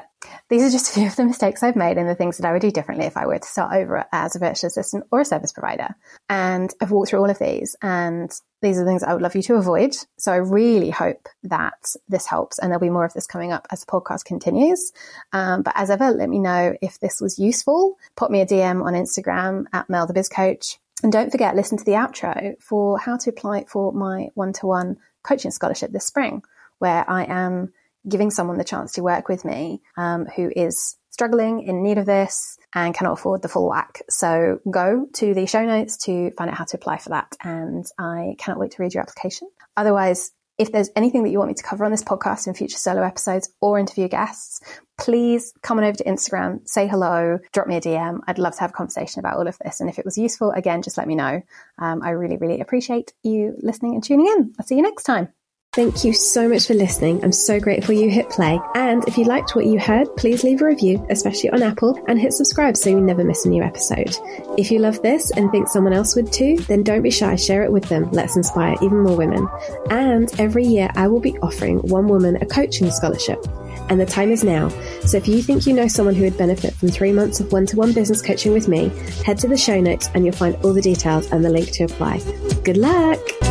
these 0.48 0.62
are 0.62 0.70
just 0.70 0.90
a 0.90 0.94
few 0.94 1.06
of 1.06 1.16
the 1.16 1.24
mistakes 1.24 1.62
I've 1.62 1.76
made 1.76 1.98
and 1.98 2.08
the 2.08 2.14
things 2.14 2.38
that 2.38 2.46
I 2.46 2.52
would 2.52 2.62
do 2.62 2.70
differently 2.70 3.06
if 3.06 3.16
I 3.16 3.26
were 3.26 3.38
to 3.38 3.48
start 3.48 3.74
over 3.74 4.04
as 4.12 4.36
a 4.36 4.38
virtual 4.38 4.68
assistant 4.68 5.04
or 5.10 5.20
a 5.20 5.24
service 5.24 5.52
provider. 5.52 5.94
And 6.28 6.72
I've 6.80 6.90
walked 6.90 7.10
through 7.10 7.20
all 7.20 7.30
of 7.30 7.38
these 7.38 7.76
and 7.82 8.30
these 8.60 8.78
are 8.78 8.84
the 8.84 8.90
things 8.90 9.02
I 9.02 9.12
would 9.12 9.22
love 9.22 9.34
you 9.34 9.42
to 9.42 9.54
avoid. 9.54 9.96
So 10.18 10.32
I 10.32 10.36
really 10.36 10.90
hope 10.90 11.28
that 11.44 11.94
this 12.08 12.26
helps 12.26 12.58
and 12.58 12.70
there'll 12.70 12.80
be 12.80 12.90
more 12.90 13.04
of 13.04 13.12
this 13.12 13.26
coming 13.26 13.52
up 13.52 13.66
as 13.70 13.80
the 13.80 13.86
podcast 13.86 14.24
continues. 14.24 14.92
Um, 15.32 15.62
but 15.62 15.74
as 15.76 15.90
ever, 15.90 16.10
let 16.10 16.28
me 16.28 16.38
know 16.38 16.74
if 16.80 17.00
this 17.00 17.20
was 17.20 17.38
useful. 17.38 17.98
Pop 18.16 18.30
me 18.30 18.40
a 18.40 18.46
DM 18.46 18.85
on 18.85 18.94
Instagram 18.94 19.64
at 19.72 19.90
Mel 19.90 20.06
the 20.06 20.14
Biz 20.14 20.28
Coach. 20.28 20.78
And 21.02 21.12
don't 21.12 21.32
forget, 21.32 21.56
listen 21.56 21.78
to 21.78 21.85
the 21.85 21.92
outro 21.92 22.54
for 22.62 22.98
how 22.98 23.16
to 23.16 23.30
apply 23.30 23.64
for 23.64 23.92
my 23.92 24.28
one 24.35 24.52
to 24.54 24.66
one 24.66 24.98
coaching 25.24 25.50
scholarship 25.50 25.90
this 25.90 26.06
spring, 26.06 26.42
where 26.78 27.08
I 27.11 27.24
am 27.24 27.72
giving 28.08 28.30
someone 28.30 28.58
the 28.58 28.64
chance 28.64 28.92
to 28.92 29.02
work 29.02 29.28
with 29.28 29.44
me 29.44 29.82
um, 29.96 30.26
who 30.36 30.50
is 30.54 30.96
struggling 31.10 31.62
in 31.62 31.82
need 31.82 31.98
of 31.98 32.06
this 32.06 32.58
and 32.74 32.94
cannot 32.94 33.12
afford 33.12 33.42
the 33.42 33.48
full 33.48 33.68
whack. 33.68 34.00
So 34.08 34.60
go 34.70 35.06
to 35.14 35.34
the 35.34 35.46
show 35.46 35.64
notes 35.64 35.98
to 35.98 36.30
find 36.32 36.50
out 36.50 36.56
how 36.56 36.64
to 36.64 36.76
apply 36.76 36.98
for 36.98 37.10
that. 37.10 37.36
And 37.42 37.84
I 37.98 38.34
cannot 38.38 38.58
wait 38.58 38.72
to 38.72 38.82
read 38.82 38.94
your 38.94 39.02
application. 39.02 39.48
Otherwise, 39.76 40.32
if 40.58 40.70
there's 40.70 40.90
anything 40.94 41.22
that 41.24 41.30
you 41.30 41.38
want 41.38 41.48
me 41.48 41.54
to 41.54 41.62
cover 41.62 41.84
on 41.84 41.90
this 41.90 42.04
podcast 42.04 42.46
in 42.46 42.54
future 42.54 42.76
solo 42.76 43.02
episodes 43.02 43.50
or 43.60 43.78
interview 43.78 44.08
guests, 44.08 44.60
please 44.98 45.52
come 45.62 45.78
on 45.78 45.84
over 45.84 45.96
to 45.96 46.04
Instagram, 46.04 46.66
say 46.68 46.86
hello, 46.86 47.38
drop 47.52 47.66
me 47.66 47.76
a 47.76 47.80
DM. 47.80 48.20
I'd 48.26 48.38
love 48.38 48.54
to 48.54 48.60
have 48.60 48.70
a 48.70 48.74
conversation 48.74 49.20
about 49.20 49.38
all 49.38 49.48
of 49.48 49.58
this. 49.64 49.80
And 49.80 49.88
if 49.88 49.98
it 49.98 50.04
was 50.04 50.18
useful, 50.18 50.50
again, 50.50 50.82
just 50.82 50.98
let 50.98 51.08
me 51.08 51.14
know. 51.14 51.42
Um, 51.78 52.02
I 52.02 52.10
really, 52.10 52.36
really 52.36 52.60
appreciate 52.60 53.12
you 53.22 53.56
listening 53.60 53.94
and 53.94 54.04
tuning 54.04 54.26
in. 54.26 54.54
I'll 54.58 54.66
see 54.66 54.76
you 54.76 54.82
next 54.82 55.04
time. 55.04 55.32
Thank 55.74 56.04
you 56.04 56.12
so 56.12 56.50
much 56.50 56.66
for 56.66 56.74
listening. 56.74 57.24
I'm 57.24 57.32
so 57.32 57.58
grateful 57.58 57.94
you 57.94 58.11
hit 58.11 58.28
play. 58.28 58.61
And 58.74 59.08
if 59.08 59.16
you 59.16 59.24
liked 59.24 59.56
what 59.56 59.64
you 59.64 59.80
heard, 59.80 60.14
please 60.18 60.44
leave 60.44 60.61
a 60.61 60.66
review, 60.66 61.02
especially 61.08 61.48
on 61.48 61.62
Apple, 61.62 61.98
and 62.08 62.20
hit 62.20 62.35
subscribe 62.35 62.76
so 62.76 62.90
you 62.90 63.00
never 63.00 63.24
miss 63.24 63.46
a 63.46 63.48
new 63.48 63.62
episode. 63.62 64.14
If 64.58 64.70
you 64.70 64.80
love 64.80 65.00
this 65.00 65.30
and 65.30 65.50
think 65.50 65.68
someone 65.68 65.94
else 65.94 66.14
would 66.14 66.30
too, 66.30 66.58
then 66.68 66.82
don't 66.82 67.00
be 67.00 67.11
shy, 67.11 67.37
share 67.37 67.62
it 67.62 67.72
with 67.72 67.85
them. 67.85 68.11
Let's 68.12 68.37
inspire 68.37 68.76
even 68.82 69.02
more 69.02 69.16
women. 69.16 69.48
And 69.88 70.30
every 70.38 70.64
year 70.64 70.90
I 70.94 71.08
will 71.08 71.20
be 71.20 71.38
offering 71.38 71.78
one 71.78 72.06
woman 72.06 72.37
a 72.37 72.44
coaching 72.44 72.90
scholarship 72.90 73.42
and 73.88 73.98
the 73.98 74.04
time 74.04 74.30
is 74.30 74.44
now. 74.44 74.68
So 75.06 75.16
if 75.16 75.26
you 75.26 75.40
think 75.40 75.66
you 75.66 75.72
know 75.72 75.88
someone 75.88 76.14
who 76.14 76.24
would 76.24 76.37
benefit 76.37 76.74
from 76.74 76.90
three 76.90 77.12
months 77.12 77.40
of 77.40 77.50
one 77.50 77.64
to 77.68 77.76
one 77.76 77.94
business 77.94 78.20
coaching 78.20 78.52
with 78.52 78.68
me, 78.68 78.90
head 79.24 79.38
to 79.38 79.48
the 79.48 79.56
show 79.56 79.80
notes 79.80 80.11
and 80.12 80.26
you'll 80.26 80.35
find 80.35 80.54
all 80.56 80.74
the 80.74 80.82
details 80.82 81.32
and 81.32 81.42
the 81.42 81.48
link 81.48 81.70
to 81.70 81.85
apply. 81.85 82.20
Good 82.62 82.76
luck! 82.76 83.41